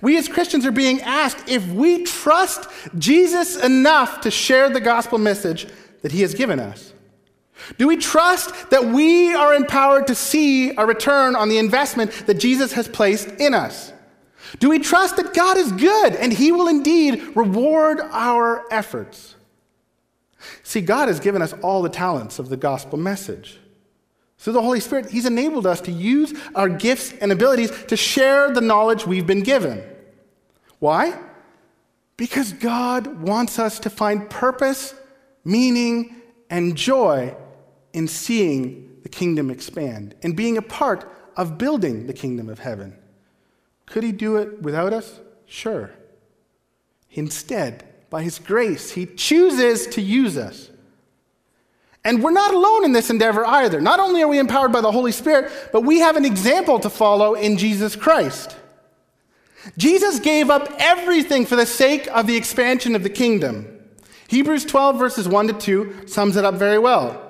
We 0.00 0.16
as 0.16 0.28
Christians 0.28 0.66
are 0.66 0.72
being 0.72 1.00
asked 1.02 1.48
if 1.48 1.66
we 1.68 2.04
trust 2.04 2.68
Jesus 2.98 3.56
enough 3.62 4.20
to 4.22 4.30
share 4.30 4.70
the 4.70 4.80
gospel 4.80 5.18
message 5.18 5.66
that 6.02 6.12
he 6.12 6.22
has 6.22 6.34
given 6.34 6.58
us. 6.58 6.92
Do 7.78 7.88
we 7.88 7.96
trust 7.96 8.70
that 8.70 8.86
we 8.86 9.34
are 9.34 9.54
empowered 9.54 10.06
to 10.08 10.14
see 10.14 10.74
a 10.76 10.86
return 10.86 11.36
on 11.36 11.48
the 11.48 11.58
investment 11.58 12.10
that 12.26 12.34
Jesus 12.34 12.72
has 12.72 12.88
placed 12.88 13.28
in 13.28 13.54
us? 13.54 13.92
Do 14.58 14.68
we 14.68 14.78
trust 14.78 15.16
that 15.16 15.34
God 15.34 15.56
is 15.56 15.70
good 15.72 16.14
and 16.16 16.32
He 16.32 16.52
will 16.52 16.68
indeed 16.68 17.36
reward 17.36 18.00
our 18.00 18.64
efforts? 18.70 19.36
See, 20.62 20.80
God 20.80 21.08
has 21.08 21.20
given 21.20 21.42
us 21.42 21.52
all 21.62 21.82
the 21.82 21.88
talents 21.88 22.38
of 22.38 22.48
the 22.48 22.56
gospel 22.56 22.98
message. 22.98 23.58
Through 24.38 24.54
the 24.54 24.62
Holy 24.62 24.80
Spirit, 24.80 25.10
He's 25.10 25.26
enabled 25.26 25.66
us 25.66 25.80
to 25.82 25.92
use 25.92 26.32
our 26.54 26.68
gifts 26.68 27.12
and 27.12 27.30
abilities 27.30 27.70
to 27.86 27.96
share 27.96 28.50
the 28.50 28.62
knowledge 28.62 29.06
we've 29.06 29.26
been 29.26 29.42
given. 29.42 29.82
Why? 30.78 31.18
Because 32.16 32.52
God 32.54 33.20
wants 33.22 33.58
us 33.58 33.78
to 33.80 33.90
find 33.90 34.28
purpose, 34.28 34.94
meaning, 35.44 36.16
and 36.48 36.76
joy 36.76 37.36
in 37.92 38.08
seeing 38.08 38.98
the 39.02 39.08
kingdom 39.08 39.50
expand 39.50 40.14
and 40.22 40.36
being 40.36 40.56
a 40.56 40.62
part 40.62 41.10
of 41.36 41.58
building 41.58 42.06
the 42.06 42.12
kingdom 42.12 42.48
of 42.48 42.58
heaven. 42.58 42.96
Could 43.86 44.04
He 44.04 44.12
do 44.12 44.36
it 44.36 44.62
without 44.62 44.92
us? 44.92 45.20
Sure. 45.46 45.90
Instead, 47.12 47.84
by 48.08 48.22
His 48.22 48.38
grace, 48.38 48.92
He 48.92 49.06
chooses 49.06 49.86
to 49.88 50.00
use 50.00 50.36
us. 50.36 50.70
And 52.04 52.22
we're 52.22 52.30
not 52.30 52.54
alone 52.54 52.84
in 52.84 52.92
this 52.92 53.10
endeavor 53.10 53.44
either. 53.44 53.80
Not 53.80 54.00
only 54.00 54.22
are 54.22 54.28
we 54.28 54.38
empowered 54.38 54.72
by 54.72 54.80
the 54.80 54.92
Holy 54.92 55.12
Spirit, 55.12 55.52
but 55.72 55.82
we 55.82 56.00
have 56.00 56.16
an 56.16 56.24
example 56.24 56.78
to 56.80 56.88
follow 56.88 57.34
in 57.34 57.58
Jesus 57.58 57.94
Christ. 57.94 58.56
Jesus 59.76 60.18
gave 60.18 60.48
up 60.48 60.72
everything 60.78 61.44
for 61.44 61.56
the 61.56 61.66
sake 61.66 62.06
of 62.08 62.26
the 62.26 62.36
expansion 62.36 62.96
of 62.96 63.02
the 63.02 63.10
kingdom. 63.10 63.66
Hebrews 64.28 64.64
12, 64.64 64.98
verses 64.98 65.28
1 65.28 65.48
to 65.48 65.52
2, 65.52 66.06
sums 66.06 66.36
it 66.36 66.44
up 66.44 66.54
very 66.54 66.78
well. 66.78 67.29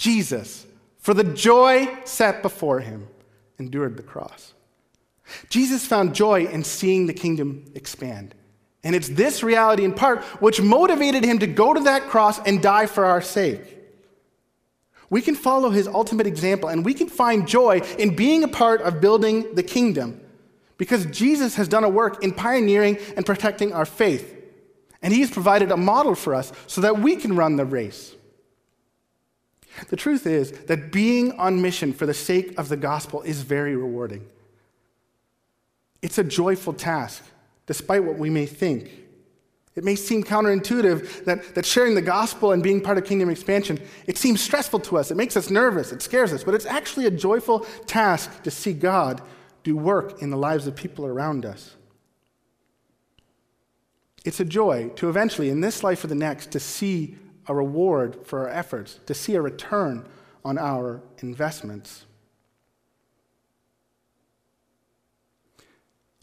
Jesus, 0.00 0.66
for 0.96 1.12
the 1.12 1.24
joy 1.24 1.86
set 2.04 2.40
before 2.40 2.80
him, 2.80 3.06
endured 3.58 3.98
the 3.98 4.02
cross. 4.02 4.54
Jesus 5.50 5.84
found 5.84 6.14
joy 6.14 6.46
in 6.46 6.64
seeing 6.64 7.06
the 7.06 7.12
kingdom 7.12 7.70
expand. 7.74 8.34
And 8.82 8.96
it's 8.96 9.10
this 9.10 9.42
reality 9.42 9.84
in 9.84 9.92
part 9.92 10.24
which 10.40 10.62
motivated 10.62 11.22
him 11.22 11.38
to 11.40 11.46
go 11.46 11.74
to 11.74 11.80
that 11.80 12.08
cross 12.08 12.40
and 12.40 12.62
die 12.62 12.86
for 12.86 13.04
our 13.04 13.20
sake. 13.20 13.76
We 15.10 15.20
can 15.20 15.34
follow 15.34 15.68
his 15.68 15.86
ultimate 15.86 16.26
example 16.26 16.70
and 16.70 16.82
we 16.82 16.94
can 16.94 17.08
find 17.10 17.46
joy 17.46 17.82
in 17.98 18.16
being 18.16 18.42
a 18.42 18.48
part 18.48 18.80
of 18.80 19.02
building 19.02 19.54
the 19.54 19.62
kingdom 19.62 20.18
because 20.78 21.04
Jesus 21.06 21.56
has 21.56 21.68
done 21.68 21.84
a 21.84 21.90
work 21.90 22.24
in 22.24 22.32
pioneering 22.32 22.96
and 23.18 23.26
protecting 23.26 23.74
our 23.74 23.84
faith. 23.84 24.34
And 25.02 25.12
he's 25.12 25.30
provided 25.30 25.70
a 25.70 25.76
model 25.76 26.14
for 26.14 26.34
us 26.34 26.54
so 26.66 26.80
that 26.80 27.00
we 27.00 27.16
can 27.16 27.36
run 27.36 27.56
the 27.56 27.66
race. 27.66 28.16
The 29.88 29.96
truth 29.96 30.26
is 30.26 30.52
that 30.66 30.92
being 30.92 31.32
on 31.32 31.62
mission 31.62 31.92
for 31.92 32.06
the 32.06 32.14
sake 32.14 32.58
of 32.58 32.68
the 32.68 32.76
gospel 32.76 33.22
is 33.22 33.42
very 33.42 33.76
rewarding. 33.76 34.26
It's 36.02 36.18
a 36.18 36.24
joyful 36.24 36.72
task, 36.72 37.22
despite 37.66 38.04
what 38.04 38.18
we 38.18 38.30
may 38.30 38.46
think. 38.46 38.90
It 39.76 39.84
may 39.84 39.94
seem 39.94 40.24
counterintuitive 40.24 41.24
that, 41.24 41.54
that 41.54 41.64
sharing 41.64 41.94
the 41.94 42.02
gospel 42.02 42.52
and 42.52 42.62
being 42.62 42.80
part 42.80 42.98
of 42.98 43.04
kingdom 43.04 43.30
expansion, 43.30 43.78
it 44.06 44.18
seems 44.18 44.40
stressful 44.40 44.80
to 44.80 44.98
us. 44.98 45.10
It 45.10 45.16
makes 45.16 45.36
us 45.36 45.48
nervous. 45.48 45.92
It 45.92 46.02
scares 46.02 46.32
us. 46.32 46.42
But 46.42 46.54
it's 46.54 46.66
actually 46.66 47.06
a 47.06 47.10
joyful 47.10 47.60
task 47.86 48.42
to 48.42 48.50
see 48.50 48.72
God 48.72 49.22
do 49.62 49.76
work 49.76 50.22
in 50.22 50.30
the 50.30 50.36
lives 50.36 50.66
of 50.66 50.74
people 50.74 51.06
around 51.06 51.46
us. 51.46 51.76
It's 54.24 54.40
a 54.40 54.44
joy 54.44 54.90
to 54.96 55.08
eventually, 55.08 55.48
in 55.48 55.60
this 55.60 55.82
life 55.82 56.04
or 56.04 56.08
the 56.08 56.14
next, 56.14 56.50
to 56.50 56.60
see 56.60 57.16
a 57.50 57.54
reward 57.54 58.24
for 58.24 58.46
our 58.46 58.48
efforts, 58.48 59.00
to 59.06 59.12
see 59.12 59.34
a 59.34 59.42
return 59.42 60.06
on 60.44 60.56
our 60.56 61.02
investments. 61.18 62.06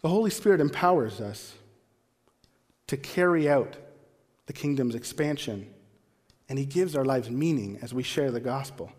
The 0.02 0.08
Holy 0.08 0.30
Spirit 0.30 0.62
empowers 0.62 1.20
us 1.20 1.56
to 2.88 2.96
carry 2.96 3.50
out 3.50 3.76
the 4.46 4.54
kingdom's 4.54 4.96
expansion, 4.96 5.68
and 6.48 6.58
He 6.58 6.66
gives 6.66 6.96
our 6.96 7.04
lives 7.04 7.30
meaning 7.30 7.78
as 7.82 7.94
we 7.94 8.04
share 8.04 8.32
the 8.32 8.40
gospel. 8.40 8.90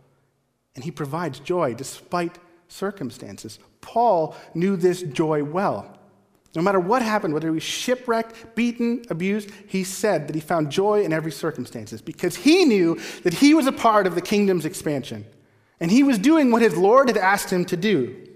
And 0.75 0.85
He 0.85 0.91
provides 0.91 1.41
joy 1.41 1.73
despite 1.73 2.39
circumstances. 2.69 3.59
Paul 3.81 4.37
knew 4.53 4.77
this 4.77 5.01
joy 5.01 5.45
well. 5.45 5.98
No 6.59 6.65
matter 6.65 6.81
what 6.81 7.03
happened, 7.03 7.35
whether 7.35 7.47
he 7.47 7.55
was 7.55 7.63
shipwrecked, 7.63 8.57
beaten, 8.57 9.05
abused, 9.11 9.53
he 9.69 9.85
said 9.85 10.27
that 10.27 10.35
he 10.35 10.41
found 10.41 10.73
joy 10.73 11.05
in 11.05 11.13
every 11.13 11.31
circumstances 11.31 12.03
because 12.03 12.35
he 12.35 12.65
knew 12.65 12.99
that 13.23 13.35
he 13.35 13.55
was 13.55 13.69
a 13.69 13.73
part 13.73 14.09
of 14.09 14.17
the 14.17 14.21
kingdom's 14.21 14.65
expansion. 14.65 15.25
And 15.79 15.89
he 15.89 16.03
was 16.03 16.19
doing 16.19 16.51
what 16.51 16.61
his 16.61 16.77
Lord 16.77 17.07
had 17.07 17.17
asked 17.17 17.53
him 17.53 17.65
to 17.67 17.77
do. 17.77 18.27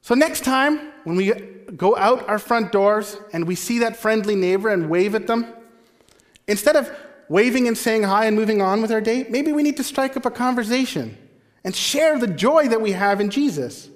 So 0.00 0.14
next 0.14 0.42
time 0.42 0.90
when 1.04 1.16
we 1.16 1.34
go 1.76 1.94
out 1.98 2.26
our 2.30 2.38
front 2.38 2.72
doors 2.72 3.18
and 3.34 3.46
we 3.46 3.54
see 3.54 3.80
that 3.80 3.98
friendly 3.98 4.34
neighbor 4.34 4.70
and 4.70 4.88
wave 4.88 5.14
at 5.14 5.26
them, 5.26 5.52
instead 6.46 6.76
of 6.76 6.90
waving 7.28 7.68
and 7.68 7.76
saying 7.76 8.04
hi 8.04 8.24
and 8.24 8.34
moving 8.34 8.62
on 8.62 8.80
with 8.80 8.90
our 8.90 9.02
day, 9.02 9.26
maybe 9.28 9.52
we 9.52 9.62
need 9.62 9.76
to 9.76 9.84
strike 9.84 10.16
up 10.16 10.24
a 10.24 10.30
conversation 10.30 11.18
and 11.62 11.76
share 11.76 12.18
the 12.18 12.26
joy 12.26 12.68
that 12.68 12.80
we 12.80 12.92
have 12.92 13.20
in 13.20 13.28
Jesus. 13.28 13.90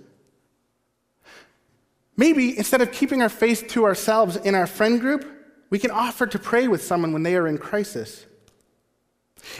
Maybe 2.22 2.56
instead 2.56 2.80
of 2.80 2.92
keeping 2.92 3.20
our 3.20 3.28
faith 3.28 3.66
to 3.70 3.85
ourselves 3.85 4.37
in 4.37 4.54
our 4.54 4.68
friend 4.68 5.00
group, 5.00 5.26
we 5.70 5.80
can 5.80 5.90
offer 5.90 6.24
to 6.24 6.38
pray 6.38 6.68
with 6.68 6.80
someone 6.80 7.12
when 7.12 7.24
they 7.24 7.35
are 7.35 7.48
in 7.48 7.58
crisis. 7.58 8.26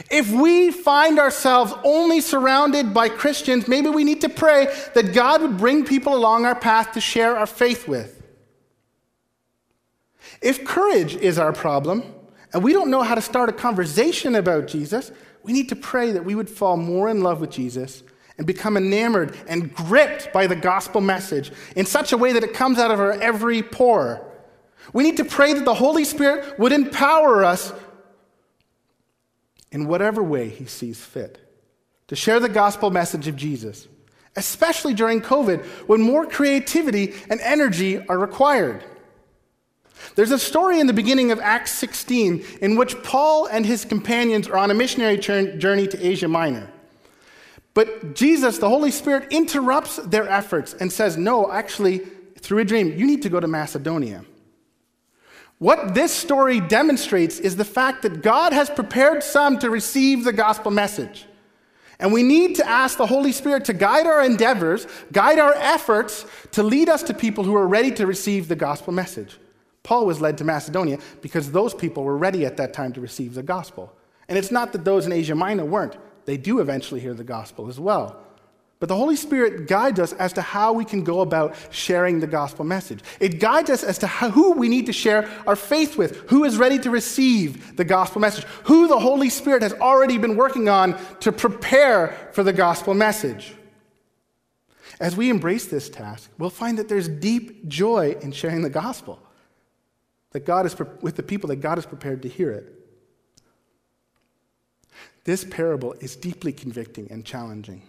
If 0.09 0.31
we 0.31 0.71
find 0.71 1.19
ourselves 1.19 1.73
only 1.83 2.21
surrounded 2.21 2.93
by 2.93 3.09
Christians, 3.09 3.67
maybe 3.67 3.89
we 3.89 4.05
need 4.05 4.21
to 4.21 4.29
pray 4.29 4.73
that 4.95 5.13
God 5.13 5.41
would 5.41 5.57
bring 5.57 5.83
people 5.83 6.15
along 6.15 6.45
our 6.45 6.55
path 6.55 6.93
to 6.93 7.01
share 7.01 7.35
our 7.35 7.47
faith 7.47 7.85
with. 7.85 8.23
If 10.41 10.63
courage 10.63 11.17
is 11.17 11.37
our 11.37 11.51
problem, 11.51 12.01
and 12.53 12.63
we 12.63 12.71
don't 12.71 12.89
know 12.89 13.01
how 13.01 13.15
to 13.15 13.21
start 13.21 13.49
a 13.49 13.51
conversation 13.67 14.35
about 14.35 14.67
Jesus, 14.67 15.11
we 15.43 15.51
need 15.51 15.67
to 15.67 15.75
pray 15.75 16.13
that 16.13 16.23
we 16.23 16.33
would 16.33 16.49
fall 16.49 16.77
more 16.77 17.09
in 17.09 17.23
love 17.23 17.41
with 17.41 17.49
Jesus 17.49 18.03
and 18.37 18.47
become 18.47 18.77
enamored 18.77 19.35
and 19.47 19.73
gripped 19.73 20.33
by 20.33 20.47
the 20.47 20.55
gospel 20.55 21.01
message 21.01 21.51
in 21.75 21.85
such 21.85 22.11
a 22.11 22.17
way 22.17 22.33
that 22.33 22.43
it 22.43 22.53
comes 22.53 22.79
out 22.79 22.91
of 22.91 22.99
our 22.99 23.13
every 23.13 23.61
pore. 23.61 24.25
We 24.91 25.03
need 25.03 25.17
to 25.17 25.25
pray 25.25 25.53
that 25.53 25.65
the 25.65 25.73
Holy 25.73 26.03
Spirit 26.03 26.59
would 26.59 26.71
empower 26.71 27.43
us 27.43 27.71
in 29.71 29.87
whatever 29.87 30.21
way 30.21 30.49
He 30.49 30.65
sees 30.65 30.99
fit 30.99 31.39
to 32.07 32.15
share 32.15 32.39
the 32.39 32.49
gospel 32.49 32.91
message 32.91 33.27
of 33.27 33.35
Jesus, 33.35 33.87
especially 34.35 34.93
during 34.93 35.21
COVID 35.21 35.63
when 35.87 36.01
more 36.01 36.25
creativity 36.25 37.13
and 37.29 37.39
energy 37.41 38.05
are 38.07 38.19
required. 38.19 38.83
There's 40.15 40.31
a 40.31 40.39
story 40.39 40.79
in 40.79 40.87
the 40.87 40.93
beginning 40.93 41.31
of 41.31 41.39
Acts 41.39 41.71
16 41.71 42.43
in 42.61 42.75
which 42.75 43.01
Paul 43.03 43.45
and 43.45 43.65
his 43.65 43.85
companions 43.85 44.47
are 44.47 44.57
on 44.57 44.69
a 44.69 44.73
missionary 44.73 45.17
journey 45.17 45.87
to 45.87 46.05
Asia 46.05 46.27
Minor. 46.27 46.69
But 47.73 48.13
Jesus, 48.15 48.59
the 48.59 48.69
Holy 48.69 48.91
Spirit, 48.91 49.31
interrupts 49.31 49.97
their 49.97 50.29
efforts 50.29 50.73
and 50.73 50.91
says, 50.91 51.17
No, 51.17 51.51
actually, 51.51 51.99
through 52.39 52.59
a 52.59 52.65
dream, 52.65 52.97
you 52.97 53.07
need 53.07 53.23
to 53.23 53.29
go 53.29 53.39
to 53.39 53.47
Macedonia. 53.47 54.25
What 55.57 55.93
this 55.93 56.13
story 56.13 56.59
demonstrates 56.59 57.39
is 57.39 57.55
the 57.55 57.65
fact 57.65 58.01
that 58.01 58.21
God 58.21 58.53
has 58.53 58.69
prepared 58.69 59.23
some 59.23 59.57
to 59.59 59.69
receive 59.69 60.23
the 60.23 60.33
gospel 60.33 60.71
message. 60.71 61.25
And 61.99 62.11
we 62.11 62.21
need 62.21 62.55
to 62.55 62.67
ask 62.67 62.97
the 62.97 63.05
Holy 63.05 63.31
Spirit 63.31 63.65
to 63.65 63.73
guide 63.73 64.05
our 64.05 64.21
endeavors, 64.23 64.87
guide 65.11 65.39
our 65.39 65.53
efforts 65.53 66.25
to 66.51 66.63
lead 66.63 66.89
us 66.89 67.01
to 67.03 67.13
people 67.13 67.43
who 67.43 67.55
are 67.55 67.67
ready 67.67 67.91
to 67.91 68.05
receive 68.05 68.49
the 68.49 68.55
gospel 68.55 68.91
message. 68.91 69.39
Paul 69.83 70.05
was 70.05 70.19
led 70.19 70.37
to 70.39 70.43
Macedonia 70.43 70.99
because 71.21 71.51
those 71.51 71.73
people 71.73 72.03
were 72.03 72.17
ready 72.17 72.45
at 72.45 72.57
that 72.57 72.73
time 72.73 72.91
to 72.93 73.01
receive 73.01 73.33
the 73.33 73.43
gospel. 73.43 73.95
And 74.27 74.37
it's 74.37 74.51
not 74.51 74.73
that 74.73 74.83
those 74.83 75.05
in 75.05 75.11
Asia 75.11 75.35
Minor 75.35 75.65
weren't 75.65 75.95
they 76.25 76.37
do 76.37 76.59
eventually 76.59 76.99
hear 76.99 77.13
the 77.13 77.23
gospel 77.23 77.67
as 77.67 77.79
well. 77.79 78.23
But 78.83 78.89
the 78.89 78.97
Holy 78.97 79.15
Spirit 79.15 79.69
guides 79.69 79.97
us 79.97 80.11
as 80.11 80.33
to 80.33 80.41
how 80.41 80.73
we 80.73 80.83
can 80.83 81.05
go 81.05 81.21
about 81.21 81.55
sharing 81.69 82.19
the 82.19 82.27
gospel 82.27 82.65
message. 82.65 82.99
It 83.21 83.39
guides 83.39 83.69
us 83.69 83.81
as 83.81 83.97
to 83.99 84.07
how, 84.07 84.29
who 84.29 84.51
we 84.51 84.67
need 84.67 84.87
to 84.87 84.91
share 84.91 85.29
our 85.47 85.55
faith 85.55 85.95
with, 85.95 86.29
who 86.29 86.43
is 86.43 86.57
ready 86.57 86.77
to 86.79 86.89
receive 86.89 87.77
the 87.77 87.85
gospel 87.85 88.19
message, 88.19 88.43
who 88.65 88.89
the 88.89 88.99
Holy 88.99 89.29
Spirit 89.29 89.61
has 89.61 89.71
already 89.71 90.17
been 90.17 90.35
working 90.35 90.67
on 90.67 90.99
to 91.21 91.31
prepare 91.31 92.29
for 92.33 92.43
the 92.43 92.51
gospel 92.51 92.93
message. 92.93 93.53
as 94.99 95.15
we 95.15 95.29
embrace 95.29 95.67
this 95.67 95.89
task, 95.89 96.29
we'll 96.37 96.49
find 96.49 96.77
that 96.77 96.89
there's 96.89 97.07
deep 97.07 97.67
joy 97.69 98.17
in 98.21 98.33
sharing 98.33 98.63
the 98.63 98.69
gospel, 98.69 99.17
that 100.31 100.45
God 100.45 100.65
is 100.65 100.75
with 101.01 101.15
the 101.15 101.23
people 101.23 101.47
that 101.47 101.61
God 101.61 101.77
is 101.77 101.85
prepared 101.85 102.21
to 102.23 102.27
hear 102.27 102.51
it. 102.51 102.82
This 105.23 105.43
parable 105.43 105.93
is 105.99 106.15
deeply 106.15 106.51
convicting 106.51 107.07
and 107.09 107.23
challenging. 107.23 107.83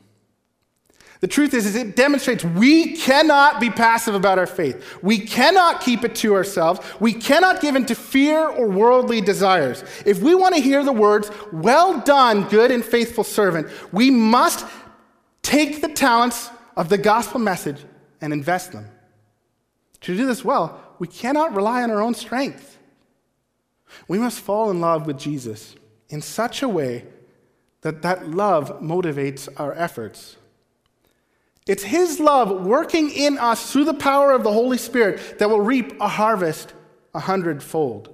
The 1.20 1.28
truth 1.28 1.54
is, 1.54 1.64
is 1.64 1.74
it 1.74 1.96
demonstrates 1.96 2.44
we 2.44 2.96
cannot 2.96 3.60
be 3.60 3.70
passive 3.70 4.14
about 4.14 4.38
our 4.38 4.46
faith. 4.46 4.98
We 5.02 5.18
cannot 5.18 5.80
keep 5.80 6.04
it 6.04 6.14
to 6.16 6.34
ourselves. 6.34 6.80
We 7.00 7.12
cannot 7.12 7.60
give 7.60 7.76
in 7.76 7.86
to 7.86 7.94
fear 7.94 8.46
or 8.46 8.68
worldly 8.68 9.20
desires. 9.20 9.84
If 10.04 10.20
we 10.20 10.34
want 10.34 10.54
to 10.54 10.60
hear 10.60 10.84
the 10.84 10.92
words, 10.92 11.30
well 11.52 12.00
done, 12.00 12.46
good 12.48 12.70
and 12.70 12.84
faithful 12.84 13.24
servant, 13.24 13.68
we 13.90 14.10
must 14.10 14.66
take 15.42 15.80
the 15.80 15.88
talents 15.88 16.50
of 16.76 16.88
the 16.88 16.98
gospel 16.98 17.40
message 17.40 17.82
and 18.20 18.32
invest 18.32 18.72
them. 18.72 18.86
To 20.02 20.16
do 20.16 20.26
this 20.26 20.44
well, 20.44 20.78
we 20.98 21.06
cannot 21.06 21.54
rely 21.54 21.82
on 21.82 21.90
our 21.90 22.02
own 22.02 22.14
strength. 22.14 22.78
We 24.08 24.18
must 24.18 24.40
fall 24.40 24.70
in 24.70 24.80
love 24.80 25.06
with 25.06 25.18
Jesus 25.18 25.74
in 26.10 26.20
such 26.20 26.62
a 26.62 26.68
way 26.68 27.06
that 27.84 28.00
that 28.00 28.30
love 28.30 28.80
motivates 28.80 29.46
our 29.58 29.74
efforts. 29.74 30.36
It's 31.66 31.84
His 31.84 32.18
love 32.18 32.64
working 32.64 33.10
in 33.10 33.36
us 33.38 33.70
through 33.70 33.84
the 33.84 33.94
power 33.94 34.32
of 34.32 34.42
the 34.42 34.52
Holy 34.52 34.78
Spirit 34.78 35.38
that 35.38 35.50
will 35.50 35.60
reap 35.60 36.00
a 36.00 36.08
harvest 36.08 36.72
a 37.14 37.20
hundredfold. 37.20 38.12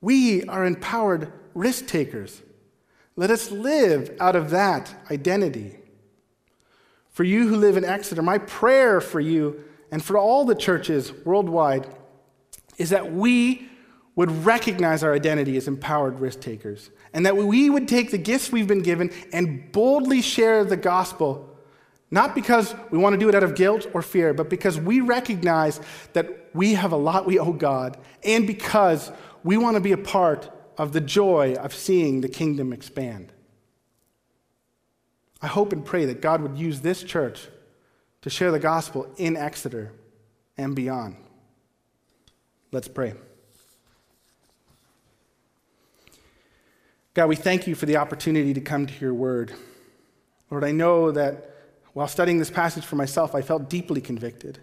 We 0.00 0.42
are 0.44 0.64
empowered 0.64 1.32
risk 1.54 1.86
takers. 1.86 2.42
Let 3.14 3.30
us 3.30 3.50
live 3.50 4.16
out 4.20 4.36
of 4.36 4.50
that 4.50 4.94
identity. 5.10 5.76
For 7.10 7.24
you 7.24 7.48
who 7.48 7.56
live 7.56 7.76
in 7.76 7.84
Exeter, 7.84 8.22
my 8.22 8.38
prayer 8.38 9.00
for 9.02 9.20
you 9.20 9.64
and 9.90 10.02
for 10.02 10.18
all 10.18 10.44
the 10.44 10.54
churches 10.54 11.12
worldwide 11.24 11.86
is 12.78 12.90
that 12.90 13.12
we 13.12 13.68
would 14.16 14.44
recognize 14.44 15.04
our 15.04 15.14
identity 15.14 15.56
as 15.56 15.68
empowered 15.68 16.18
risk 16.18 16.40
takers 16.40 16.90
and 17.12 17.24
that 17.24 17.36
we 17.36 17.70
would 17.70 17.86
take 17.86 18.10
the 18.10 18.18
gifts 18.18 18.50
we've 18.50 18.66
been 18.66 18.82
given 18.82 19.12
and 19.32 19.70
boldly 19.70 20.20
share 20.20 20.64
the 20.64 20.76
gospel 20.76 21.56
not 22.10 22.34
because 22.34 22.74
we 22.90 22.98
want 22.98 23.14
to 23.14 23.18
do 23.18 23.28
it 23.28 23.34
out 23.34 23.42
of 23.42 23.54
guilt 23.54 23.88
or 23.92 24.02
fear, 24.02 24.32
but 24.32 24.48
because 24.48 24.78
we 24.78 25.00
recognize 25.00 25.80
that 26.12 26.50
we 26.54 26.74
have 26.74 26.92
a 26.92 26.96
lot 26.96 27.26
we 27.26 27.38
owe 27.38 27.52
God, 27.52 27.98
and 28.22 28.46
because 28.46 29.10
we 29.42 29.56
want 29.56 29.74
to 29.74 29.80
be 29.80 29.92
a 29.92 29.98
part 29.98 30.50
of 30.78 30.92
the 30.92 31.00
joy 31.00 31.54
of 31.54 31.74
seeing 31.74 32.20
the 32.20 32.28
kingdom 32.28 32.72
expand. 32.72 33.32
I 35.42 35.48
hope 35.48 35.72
and 35.72 35.84
pray 35.84 36.06
that 36.06 36.20
God 36.20 36.40
would 36.42 36.56
use 36.56 36.80
this 36.80 37.02
church 37.02 37.48
to 38.22 38.30
share 38.30 38.50
the 38.50 38.58
gospel 38.58 39.12
in 39.16 39.36
Exeter 39.36 39.92
and 40.56 40.74
beyond. 40.74 41.16
Let's 42.72 42.88
pray. 42.88 43.14
God, 47.16 47.30
we 47.30 47.36
thank 47.36 47.66
you 47.66 47.74
for 47.74 47.86
the 47.86 47.96
opportunity 47.96 48.52
to 48.52 48.60
come 48.60 48.86
to 48.86 48.92
your 49.00 49.14
word. 49.14 49.54
Lord, 50.50 50.64
I 50.64 50.72
know 50.72 51.10
that 51.12 51.50
while 51.94 52.08
studying 52.08 52.38
this 52.38 52.50
passage 52.50 52.84
for 52.84 52.96
myself, 52.96 53.34
I 53.34 53.40
felt 53.40 53.70
deeply 53.70 54.02
convicted. 54.02 54.58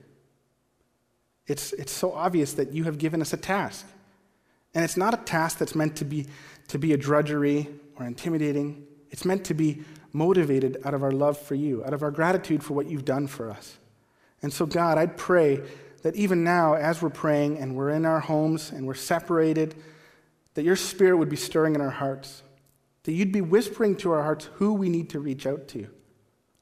It's, 1.48 1.74
it's 1.74 1.92
so 1.92 2.12
obvious 2.12 2.54
that 2.54 2.72
you 2.72 2.84
have 2.84 3.00
given 3.00 3.22
us 3.22 3.34
a 3.34 3.38
task. 3.38 3.88
And 4.76 4.86
it's 4.86 4.96
not 4.96 5.16
a 5.16 5.18
task 5.18 5.58
that's 5.58 5.74
meant 5.74 5.96
to 5.96 6.06
be, 6.06 6.28
to 6.68 6.78
be 6.78 6.94
a 6.94 6.98
drudgery 6.98 7.70
or 7.98 8.06
intimidating. 8.06 8.86
It's 9.10 9.26
meant 9.26 9.46
to 9.46 9.56
be 9.56 9.82
motivated 10.12 10.78
out 10.86 10.94
of 10.94 11.02
our 11.02 11.12
love 11.12 11.40
for 11.40 11.56
you, 11.56 11.84
out 11.84 11.94
of 11.96 12.04
our 12.04 12.12
gratitude 12.12 12.64
for 12.64 12.76
what 12.76 12.86
you've 12.86 13.04
done 13.04 13.26
for 13.26 13.50
us. 13.50 13.80
And 14.44 14.54
so, 14.54 14.68
God, 14.68 15.00
I'd 15.00 15.18
pray 15.18 15.60
that 16.04 16.16
even 16.16 16.44
now, 16.44 16.76
as 16.76 17.02
we're 17.02 17.10
praying 17.10 17.58
and 17.58 17.76
we're 17.76 17.90
in 17.90 18.06
our 18.06 18.20
homes 18.20 18.70
and 18.70 18.86
we're 18.86 18.94
separated, 18.94 19.74
that 20.54 20.64
your 20.64 20.76
spirit 20.76 21.18
would 21.18 21.30
be 21.30 21.36
stirring 21.36 21.76
in 21.76 21.82
our 21.82 21.90
hearts, 21.90 22.44
that 23.04 23.14
you'd 23.14 23.32
be 23.32 23.42
whispering 23.42 23.96
to 23.98 24.12
our 24.12 24.24
hearts 24.24 24.50
who 24.56 24.74
we 24.74 24.90
need 24.90 25.10
to 25.10 25.20
reach 25.20 25.46
out 25.46 25.68
to. 25.70 25.88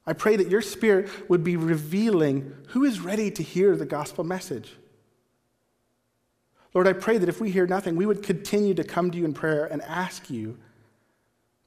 I 0.06 0.12
pray 0.12 0.36
that 0.36 0.50
your 0.50 0.62
spirit 0.62 1.08
would 1.30 1.44
be 1.44 1.56
revealing 1.56 2.52
who 2.68 2.84
is 2.84 3.00
ready 3.00 3.30
to 3.30 3.42
hear 3.42 3.76
the 3.76 3.86
gospel 3.86 4.24
message. 4.24 4.72
Lord, 6.74 6.88
I 6.88 6.92
pray 6.94 7.18
that 7.18 7.28
if 7.28 7.40
we 7.40 7.50
hear 7.50 7.66
nothing, 7.66 7.96
we 7.96 8.06
would 8.06 8.22
continue 8.22 8.74
to 8.74 8.84
come 8.84 9.10
to 9.10 9.18
you 9.18 9.24
in 9.24 9.34
prayer 9.34 9.66
and 9.66 9.82
ask 9.82 10.30
you 10.30 10.58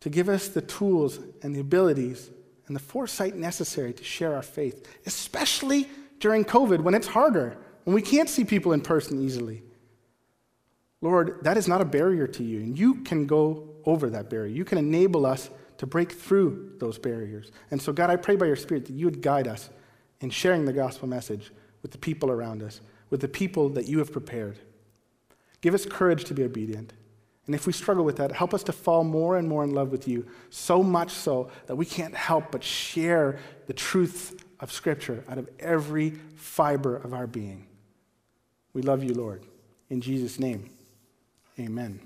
to 0.02 0.10
give 0.10 0.30
us 0.30 0.48
the 0.50 0.62
tools 0.62 1.20
and 1.42 1.56
the 1.56 1.60
abilities 1.60 2.30
and 2.68 2.76
the 2.76 2.82
foresight 2.82 3.36
necessary 3.36 3.94
to 3.94 4.04
share 4.04 4.36
our 4.36 4.42
faith, 4.42 4.88
especially 5.06 5.88
during 6.20 6.44
COVID 6.44 6.82
when 6.82 6.96
it's 6.96 7.08
harder, 7.08 7.58
when 7.84 7.94
we 7.94 8.02
can't 8.02 8.30
see 8.30 8.44
people 8.44 8.74
in 8.74 8.82
person 8.82 9.22
easily. 9.22 9.62
Lord, 11.06 11.38
that 11.44 11.56
is 11.56 11.68
not 11.68 11.82
a 11.82 11.86
barrier 11.86 12.26
to 12.26 12.44
you, 12.44 12.62
and 12.62 12.78
you 12.78 12.96
can 13.04 13.28
go 13.28 13.70
over 13.86 14.10
that 14.10 14.28
barrier. 14.28 14.52
You 14.52 14.65
can 14.65 14.80
enable 14.80 15.28
us 15.28 15.52
to 15.78 15.86
break 15.86 16.12
through 16.12 16.74
those 16.80 16.98
barriers. 16.98 17.52
And 17.70 17.80
so, 17.80 17.94
God, 17.94 18.10
I 18.10 18.15
pray 18.15 18.36
by 18.36 18.48
your 18.48 18.56
Spirit 18.56 18.86
that 18.88 18.94
you 18.94 19.06
would 19.06 19.22
guide 19.22 19.48
us 19.48 19.70
in 20.22 20.32
sharing 20.32 20.65
the 20.65 20.74
gospel 20.74 21.08
message 21.08 21.52
with 21.84 21.91
the 21.91 22.00
people 22.00 22.32
around 22.32 22.63
us, 22.63 22.82
with 23.12 23.22
the 23.22 23.28
people 23.28 23.70
that 23.70 23.88
you 23.88 24.00
have 24.00 24.12
prepared. 24.12 24.58
Give 25.62 25.76
us 25.76 25.86
courage 25.86 26.24
to 26.24 26.34
be 26.34 26.44
obedient. 26.44 26.94
And 27.46 27.54
if 27.54 27.68
we 27.68 27.74
struggle 27.74 28.04
with 28.04 28.18
that, 28.18 28.32
help 28.32 28.56
us 28.56 28.63
to 28.63 28.72
fall 28.72 29.04
more 29.04 29.38
and 29.38 29.48
more 29.48 29.63
in 29.63 29.76
love 29.76 29.91
with 29.91 30.08
you, 30.08 30.26
so 30.50 30.82
much 30.82 31.12
so 31.12 31.52
that 31.68 31.76
we 31.76 31.86
can't 31.86 32.15
help 32.15 32.52
but 32.52 32.63
share 32.63 33.38
the 33.68 33.74
truth 33.74 34.44
of 34.60 34.72
Scripture 34.72 35.24
out 35.30 35.38
of 35.38 35.48
every 35.60 36.15
fiber 36.36 36.96
of 36.96 37.13
our 37.13 37.28
being. 37.28 37.68
We 38.74 38.82
love 38.82 39.04
you, 39.04 39.13
Lord. 39.13 39.44
In 39.91 40.02
Jesus' 40.02 40.39
name, 40.39 40.72
amen. 41.60 42.05